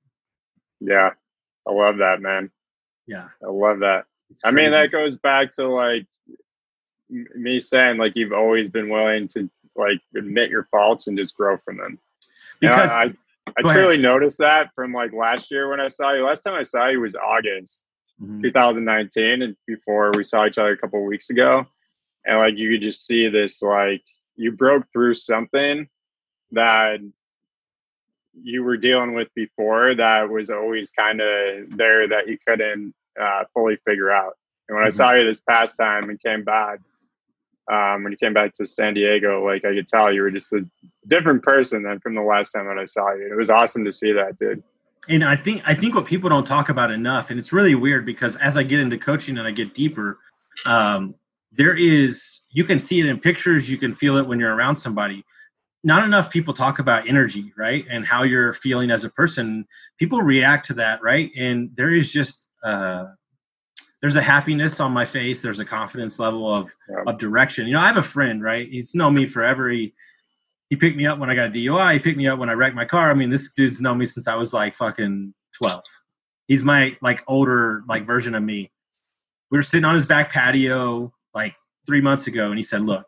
[0.80, 1.12] yeah,
[1.68, 2.50] I love that, man.
[3.06, 3.28] Yeah.
[3.44, 4.06] I love that.
[4.30, 6.06] It's I mean, that goes back to like
[7.10, 11.58] me saying like you've always been willing to like admit your faults and just grow
[11.58, 11.99] from them.
[12.62, 13.14] You know, because I
[13.58, 16.26] I truly noticed that from like last year when I saw you.
[16.26, 17.84] Last time I saw you was August
[18.22, 18.41] Mhm.
[18.41, 21.66] 2019, and before we saw each other a couple of weeks ago,
[22.26, 24.03] and like you could just see this like
[24.36, 25.88] you broke through something
[26.51, 26.99] that
[28.39, 33.43] you were dealing with before that was always kind of there that you couldn't uh,
[33.53, 34.38] fully figure out.
[34.68, 34.93] And when I Mhm.
[34.93, 36.80] saw you this past time and came back,
[37.72, 40.51] um, when you came back to San Diego, like I could tell you were just
[40.53, 40.65] a
[41.07, 43.30] different person than from the last time that I saw you.
[43.32, 44.63] It was awesome to see that, dude.
[45.09, 48.05] and I think I think what people don't talk about enough, and it's really weird
[48.05, 50.20] because as I get into coaching and I get deeper,
[50.65, 51.15] um,
[51.51, 54.78] there is you can see it in pictures, you can feel it when you're around
[54.78, 55.24] somebody.
[55.84, 59.65] Not enough people talk about energy, right, and how you're feeling as a person.
[59.99, 63.05] People react to that, right, and there is just uh,
[64.02, 65.41] there's a happiness on my face.
[65.41, 67.04] There's a confidence level of Yeah.
[67.08, 67.68] of direction.
[67.68, 68.68] You know, I have a friend, right?
[68.70, 69.70] He's known me forever.
[69.70, 69.93] He
[70.70, 71.93] he picked me up when I got a DUI.
[71.93, 73.10] He picked me up when I wrecked my car.
[73.10, 75.84] I mean, this dude's known me since I was like fucking twelve.
[76.48, 78.72] He's my like older like version of me.
[79.50, 83.06] We were sitting on his back patio like three months ago, and he said, "Look."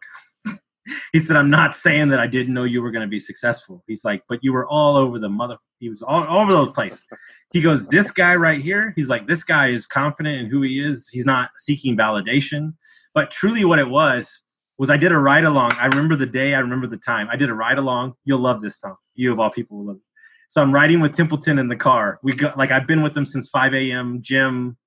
[1.14, 3.84] he said, "I'm not saying that I didn't know you were going to be successful."
[3.88, 5.58] He's like, "But you were all over the mother.
[5.80, 7.06] He was all, all over the place."
[7.52, 10.80] He goes, "This guy right here." He's like, "This guy is confident in who he
[10.80, 11.10] is.
[11.12, 12.74] He's not seeking validation."
[13.16, 14.42] But truly, what it was
[14.78, 15.74] was I did a ride along.
[15.74, 16.54] I remember the day.
[16.54, 17.28] I remember the time.
[17.32, 18.14] I did a ride along.
[18.24, 18.96] You'll love this, Tom.
[19.16, 20.02] You of all people will love it.
[20.48, 22.20] So I'm riding with Templeton in the car.
[22.24, 24.20] We got like I've been with them since 5 a.m.
[24.22, 24.78] Gym,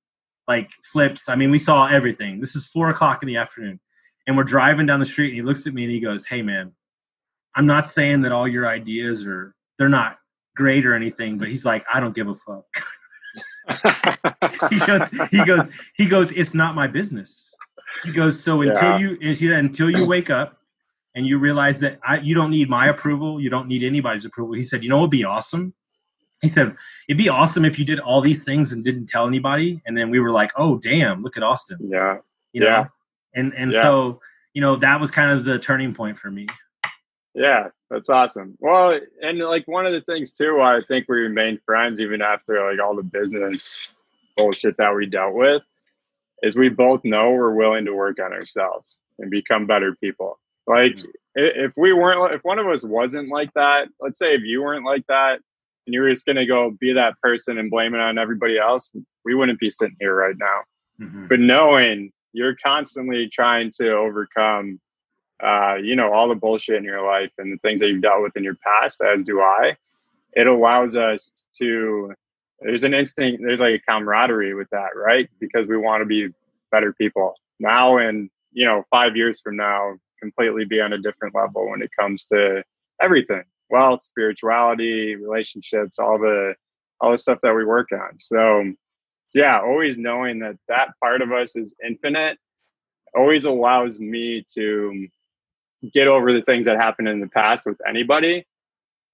[0.49, 1.29] like flips.
[1.29, 2.41] I mean, we saw everything.
[2.41, 3.79] This is four o'clock in the afternoon,
[4.27, 5.29] and we're driving down the street.
[5.29, 6.73] And he looks at me and he goes, "Hey, man,
[7.55, 10.19] I'm not saying that all your ideas are they're not
[10.57, 12.65] great or anything, but he's like, I don't give a fuck."
[14.71, 16.31] he goes, he goes, he goes.
[16.33, 17.55] It's not my business.
[18.05, 18.43] He goes.
[18.43, 19.17] So until Yeah.
[19.21, 20.59] you, until you wake up
[21.15, 24.55] and you realize that I, you don't need my approval, you don't need anybody's approval.
[24.55, 25.75] He said, you know, what'd be awesome.
[26.41, 26.75] He said,
[27.09, 29.81] it'd be awesome if you did all these things and didn't tell anybody.
[29.87, 31.79] And then we were like, oh damn, look at Austin.
[31.83, 32.19] yeah.
[32.53, 32.71] You Yeah.
[32.71, 32.87] know?
[33.35, 33.83] And and Yeah.
[33.83, 34.21] so
[34.55, 36.47] you know that was kind of the turning point for me.
[37.35, 38.57] Yeah, that's awesome.
[38.61, 42.21] Well, and like one of the things too, why I think we remained friends even
[42.21, 43.89] after like all the business
[44.37, 45.63] bullshit that we dealt with,
[46.43, 50.39] is we both know we're willing to work on ourselves and become better people.
[50.67, 50.99] Like
[51.35, 54.85] if we weren't, if one of us wasn't like that, let's say if you weren't
[54.85, 55.41] like that,
[55.87, 58.59] and you were just going to go be that person and blame it on everybody
[58.59, 58.91] else,
[59.25, 60.61] we wouldn't be sitting here right now.
[61.01, 61.27] Mm-hmm.
[61.27, 64.81] But knowing you're constantly trying to overcome,
[65.43, 68.23] uh, you know, all the bullshit in your life and the things that you've dealt
[68.23, 69.77] with in your past, as do I,
[70.33, 72.13] it allows us to.
[72.61, 73.43] There's an instinct.
[73.45, 75.29] There's like a camaraderie with that, right?
[75.41, 76.29] Because we want to be
[76.71, 81.35] better people now, and you know, five years from now, completely be on a different
[81.35, 82.63] level when it comes to
[83.03, 86.55] everything wealth, spirituality, relationships, all the
[87.01, 88.21] all the stuff that we work on.
[88.21, 88.73] So,
[89.27, 92.39] so yeah, always knowing that that part of us is infinite
[93.15, 95.07] always allows me to
[95.93, 98.47] get over the things that happened in the past with anybody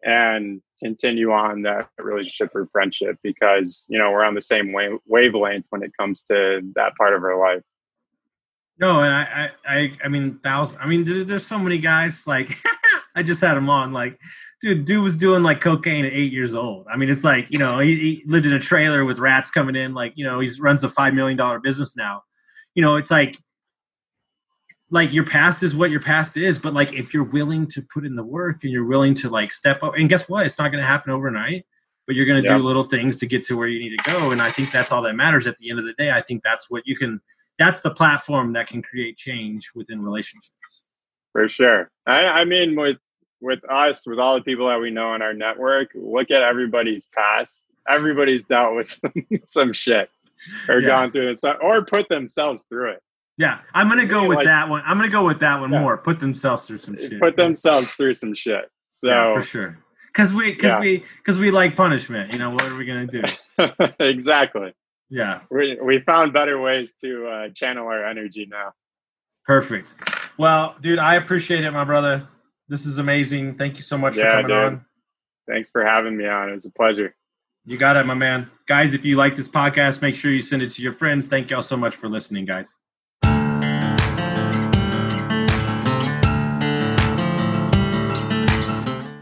[0.03, 4.99] and continue on that relationship or friendship because you know we're on the same wave-
[5.07, 7.63] wavelength when it comes to that part of our life.
[8.79, 12.57] No and i i i mean thousand i mean there's so many guys like
[13.17, 14.17] i just had him on like
[14.61, 16.87] dude, dude was doing like cocaine at eight years old.
[16.91, 19.77] I mean, it's like you know he, he lived in a trailer with rats coming
[19.77, 19.95] in.
[19.95, 22.23] Like you know he runs a five million dollar business now.
[22.75, 23.39] You know, it's like
[24.91, 28.07] like your past is what your past is, but like if you're willing to put
[28.07, 30.47] in the work and you're willing to like step up, and guess what?
[30.47, 31.67] It's not going to happen overnight.
[32.07, 34.31] But you're going to do little things to get to where you need to go,
[34.31, 35.47] and I think that's all that matters.
[35.47, 37.21] At the end of the day, I think that's what you can.
[37.59, 40.83] That's the platform that can create change within relationships.
[41.33, 41.91] For sure.
[42.07, 42.97] I, I mean, with
[43.41, 47.07] with us, with all the people that we know in our network, look at everybody's
[47.07, 47.65] past.
[47.89, 49.13] Everybody's dealt with some,
[49.49, 50.11] some shit
[50.69, 50.89] or yeah.
[50.89, 53.03] gone through it, or put themselves through it.
[53.37, 54.83] Yeah, I'm gonna go with like, that one.
[54.85, 55.81] I'm gonna go with that one yeah.
[55.81, 55.97] more.
[55.97, 57.21] Put themselves through some shit.
[57.21, 58.71] Put themselves through some shit.
[58.91, 59.79] So yeah, for sure.
[60.09, 62.33] Because we, because we, because we like punishment.
[62.33, 63.23] You know, what are we gonna do?
[64.01, 64.73] exactly.
[65.09, 65.41] Yeah.
[65.51, 68.73] We we found better ways to uh, channel our energy now.
[69.47, 69.95] Perfect.
[70.37, 72.29] Well, dude, I appreciate it, my brother.
[72.69, 73.57] This is amazing.
[73.57, 74.57] Thank you so much yeah, for coming dude.
[74.57, 74.85] on.
[75.49, 76.51] Thanks for having me on.
[76.51, 77.15] It was a pleasure.
[77.65, 78.51] You got it, my man.
[78.67, 81.29] Guys, if you like this podcast, make sure you send it to your friends.
[81.29, 82.77] Thank y'all so much for listening, guys.